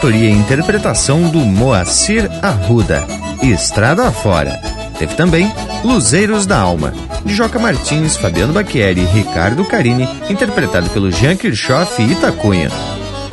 [0.00, 3.06] autoria e interpretação do Moacir Arruda,
[3.42, 4.58] Estrada Afora.
[4.98, 5.52] Teve também
[5.84, 12.00] Luzeiros da Alma, de Joca Martins, Fabiano Bacchieri e Ricardo Carini, interpretado pelo Jean Kirchhoff
[12.00, 12.70] e Itacunha.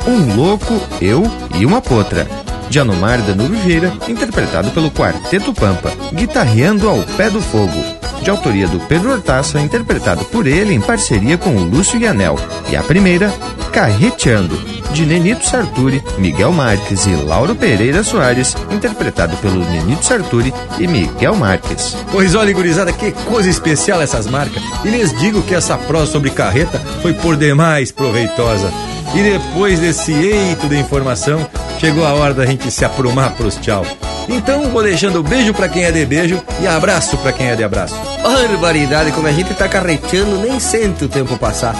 [0.06, 1.22] Um Louco, Eu
[1.58, 2.26] e Uma Potra,
[2.68, 7.82] de Anomar Danilo Vieira, interpretado pelo Quarteto Pampa, Guitarreando ao Pé do Fogo,
[8.22, 12.38] de autoria do Pedro Hortaça, interpretado por ele em parceria com o Lúcio Yanel.
[12.70, 13.32] E a primeira,
[13.72, 20.86] Carreteando, de Nenito Sarturi, Miguel Marques e Lauro Pereira Soares, interpretado pelo Nenito Sarturi e
[20.86, 21.96] Miguel Marques.
[22.10, 24.62] Pois olha, gurizada, que coisa especial essas marcas.
[24.84, 28.72] E lhes digo que essa prosa sobre carreta foi por demais proveitosa.
[29.14, 31.46] E depois desse eito de informação,
[31.78, 33.84] chegou a hora da gente se aprumar pros tchau.
[34.28, 37.64] Então vou deixando beijo para quem é de beijo e abraço para quem é de
[37.64, 37.94] abraço.
[38.22, 41.74] Barbaridade, quando a gente tá carreteando, nem sente o tempo passar.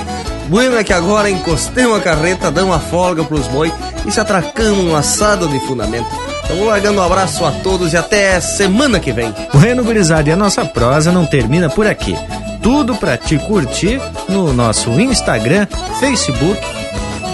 [0.49, 3.71] Bueno é que agora encostemos a carreta, damos uma folga pros boi
[4.07, 6.09] e se atracamos um assado de fundamento.
[6.57, 9.35] Vou largando um abraço a todos e até semana que vem.
[9.53, 12.17] Bueno, gurizada, e a nossa prosa não termina por aqui.
[12.63, 15.67] Tudo para te curtir no nosso Instagram,
[16.01, 16.59] Facebook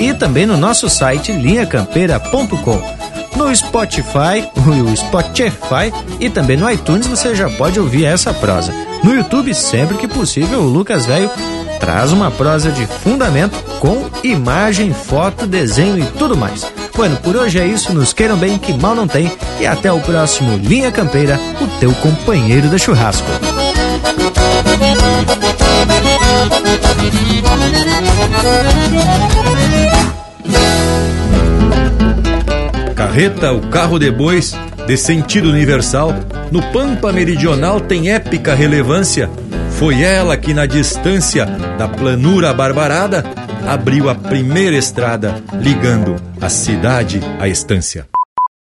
[0.00, 2.94] e também no nosso site linhacampeira.com.
[3.36, 8.74] No Spotify, o Spotify e também no iTunes você já pode ouvir essa prosa.
[9.04, 11.30] No YouTube, sempre que possível, o Lucas Velho
[11.78, 16.66] traz uma prosa de fundamento com imagem, foto, desenho e tudo mais.
[16.94, 19.30] Bueno, por hoje é isso, nos queiram bem que mal não tem
[19.60, 23.26] e até o próximo Linha Campeira, o teu companheiro de churrasco.
[32.94, 34.56] Carreta, o carro de bois,
[34.86, 36.14] de sentido universal,
[36.50, 39.28] no Pampa Meridional tem épica relevância
[39.78, 41.46] foi ela que, na distância
[41.78, 43.24] da planura barbarada,
[43.66, 48.06] abriu a primeira estrada ligando a cidade à estância.